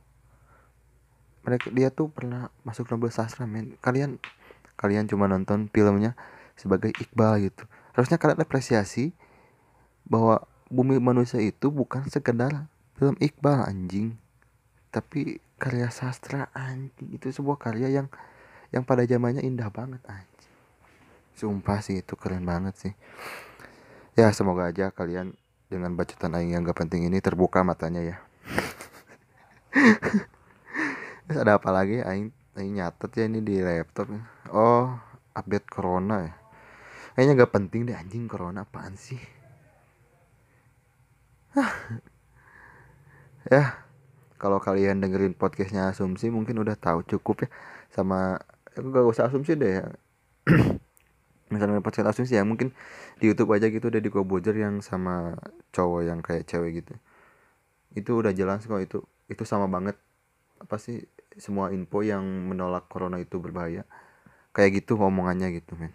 Mereka 1.49 1.73
dia 1.73 1.89
tuh 1.89 2.13
pernah 2.13 2.53
masuk 2.69 2.93
Nobel 2.93 3.09
sastra 3.09 3.49
men. 3.49 3.81
Kalian 3.81 4.21
kalian 4.77 5.09
cuma 5.09 5.25
nonton 5.25 5.73
filmnya 5.73 6.13
sebagai 6.61 6.93
Iqbal 6.93 7.49
gitu. 7.49 7.65
Harusnya 7.97 8.21
kalian 8.21 8.45
apresiasi 8.45 9.17
bahwa 10.05 10.45
bumi 10.69 11.01
manusia 11.01 11.41
itu 11.41 11.73
bukan 11.73 12.05
sekedar 12.13 12.69
film 13.01 13.17
Iqbal 13.17 13.65
anjing. 13.65 14.21
Tapi 14.93 15.41
karya 15.57 15.89
sastra 15.89 16.53
anjing. 16.53 17.17
Itu 17.17 17.33
sebuah 17.33 17.57
karya 17.57 17.89
yang 17.89 18.13
yang 18.71 18.87
pada 18.87 19.03
zamannya 19.07 19.43
indah 19.43 19.71
banget 19.71 20.03
anjing. 20.07 20.55
Sumpah 21.35 21.83
sih 21.83 22.03
itu 22.03 22.15
keren 22.15 22.47
banget 22.47 22.75
sih. 22.79 22.93
Ya 24.19 24.31
semoga 24.35 24.71
aja 24.71 24.91
kalian 24.91 25.35
dengan 25.71 25.95
bacotan 25.95 26.35
aing 26.35 26.55
yang 26.55 26.67
gak 26.67 26.83
penting 26.87 27.07
ini 27.07 27.23
terbuka 27.23 27.63
matanya 27.63 28.03
ya. 28.03 28.17
Ada 31.41 31.63
apa 31.63 31.71
lagi? 31.71 32.03
Aing 32.03 32.35
aing 32.59 32.75
nyatet 32.79 33.11
ya 33.15 33.25
ini 33.31 33.41
di 33.43 33.63
laptop. 33.63 34.11
Oh 34.51 34.99
update 35.35 35.71
corona 35.71 36.27
ya. 36.27 36.35
Kayaknya 37.15 37.33
gak 37.47 37.53
penting 37.55 37.81
deh 37.87 37.97
anjing 37.97 38.27
corona 38.27 38.67
apaan 38.67 38.95
sih? 38.99 39.19
Ya 43.51 43.83
kalau 44.41 44.57
kalian 44.57 45.03
dengerin 45.05 45.37
podcastnya 45.37 45.93
asumsi 45.93 46.33
mungkin 46.33 46.57
udah 46.63 46.79
tahu 46.79 47.05
cukup 47.05 47.45
ya 47.45 47.49
sama 47.93 48.41
aku 48.75 48.87
gak 48.91 49.07
usah 49.07 49.25
asumsi 49.31 49.59
deh 49.59 49.83
ya. 49.83 49.87
Misalnya 51.53 51.83
podcast 51.83 52.15
asumsi 52.15 52.39
ya 52.39 52.47
mungkin 52.47 52.71
di 53.19 53.31
YouTube 53.31 53.51
aja 53.55 53.67
gitu 53.67 53.91
udah 53.91 54.03
di 54.03 54.11
Kobojer 54.11 54.55
yang 54.55 54.79
sama 54.81 55.35
cowok 55.75 56.01
yang 56.07 56.19
kayak 56.23 56.47
cewek 56.47 56.85
gitu. 56.85 56.95
Itu 57.95 58.23
udah 58.23 58.31
jelas 58.31 58.63
kok 58.67 58.79
itu 58.79 59.03
itu 59.27 59.43
sama 59.43 59.67
banget. 59.67 59.99
Apa 60.63 60.79
sih 60.79 61.03
semua 61.35 61.75
info 61.75 62.07
yang 62.07 62.23
menolak 62.23 62.87
corona 62.87 63.19
itu 63.19 63.43
berbahaya. 63.43 63.83
Kayak 64.55 64.83
gitu 64.85 64.99
omongannya 64.99 65.51
gitu 65.59 65.75
men. 65.75 65.91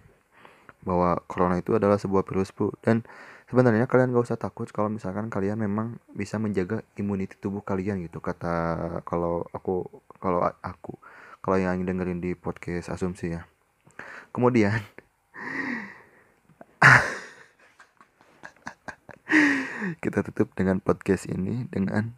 Bahwa 0.84 1.20
corona 1.26 1.60
itu 1.60 1.76
adalah 1.76 1.96
sebuah 1.96 2.28
virus 2.28 2.52
flu 2.52 2.76
dan 2.84 3.08
sebenarnya 3.50 3.86
kalian 3.86 4.12
gak 4.14 4.26
usah 4.26 4.40
takut 4.42 4.68
kalau 4.74 4.90
misalkan 4.90 5.30
kalian 5.30 5.62
memang 5.62 6.02
bisa 6.14 6.42
menjaga 6.42 6.82
imuniti 6.98 7.38
tubuh 7.38 7.62
kalian 7.62 8.02
gitu 8.06 8.18
kata 8.18 9.00
kalau 9.06 9.46
aku 9.54 9.86
kalau 10.18 10.42
aku 10.66 10.98
kalau 11.46 11.62
yang 11.62 11.86
dengerin 11.86 12.18
di 12.18 12.34
podcast 12.34 12.90
asumsi 12.90 13.38
ya. 13.38 13.46
Kemudian 14.34 14.82
kita 20.02 20.26
tutup 20.26 20.58
dengan 20.58 20.82
podcast 20.82 21.30
ini 21.30 21.70
dengan 21.70 22.18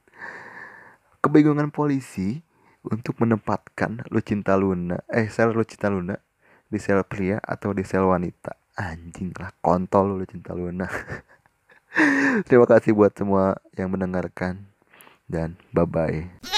kebingungan 1.19 1.75
polisi 1.75 2.39
untuk 2.87 3.19
menempatkan 3.19 4.07
Lucinta 4.07 4.55
Luna 4.55 5.03
eh 5.11 5.27
sel 5.27 5.51
Lucinta 5.51 5.91
Luna 5.91 6.15
di 6.71 6.79
sel 6.79 7.03
pria 7.03 7.43
atau 7.43 7.75
di 7.75 7.83
sel 7.83 8.07
wanita. 8.07 8.55
Anjing 8.79 9.35
lah 9.35 9.51
kontol 9.59 10.23
Lucinta 10.23 10.55
Luna. 10.55 10.87
Terima 12.47 12.63
kasih 12.63 12.95
buat 12.95 13.11
semua 13.11 13.59
yang 13.75 13.91
mendengarkan 13.91 14.71
dan 15.27 15.59
bye 15.75 15.83
bye 15.83 16.56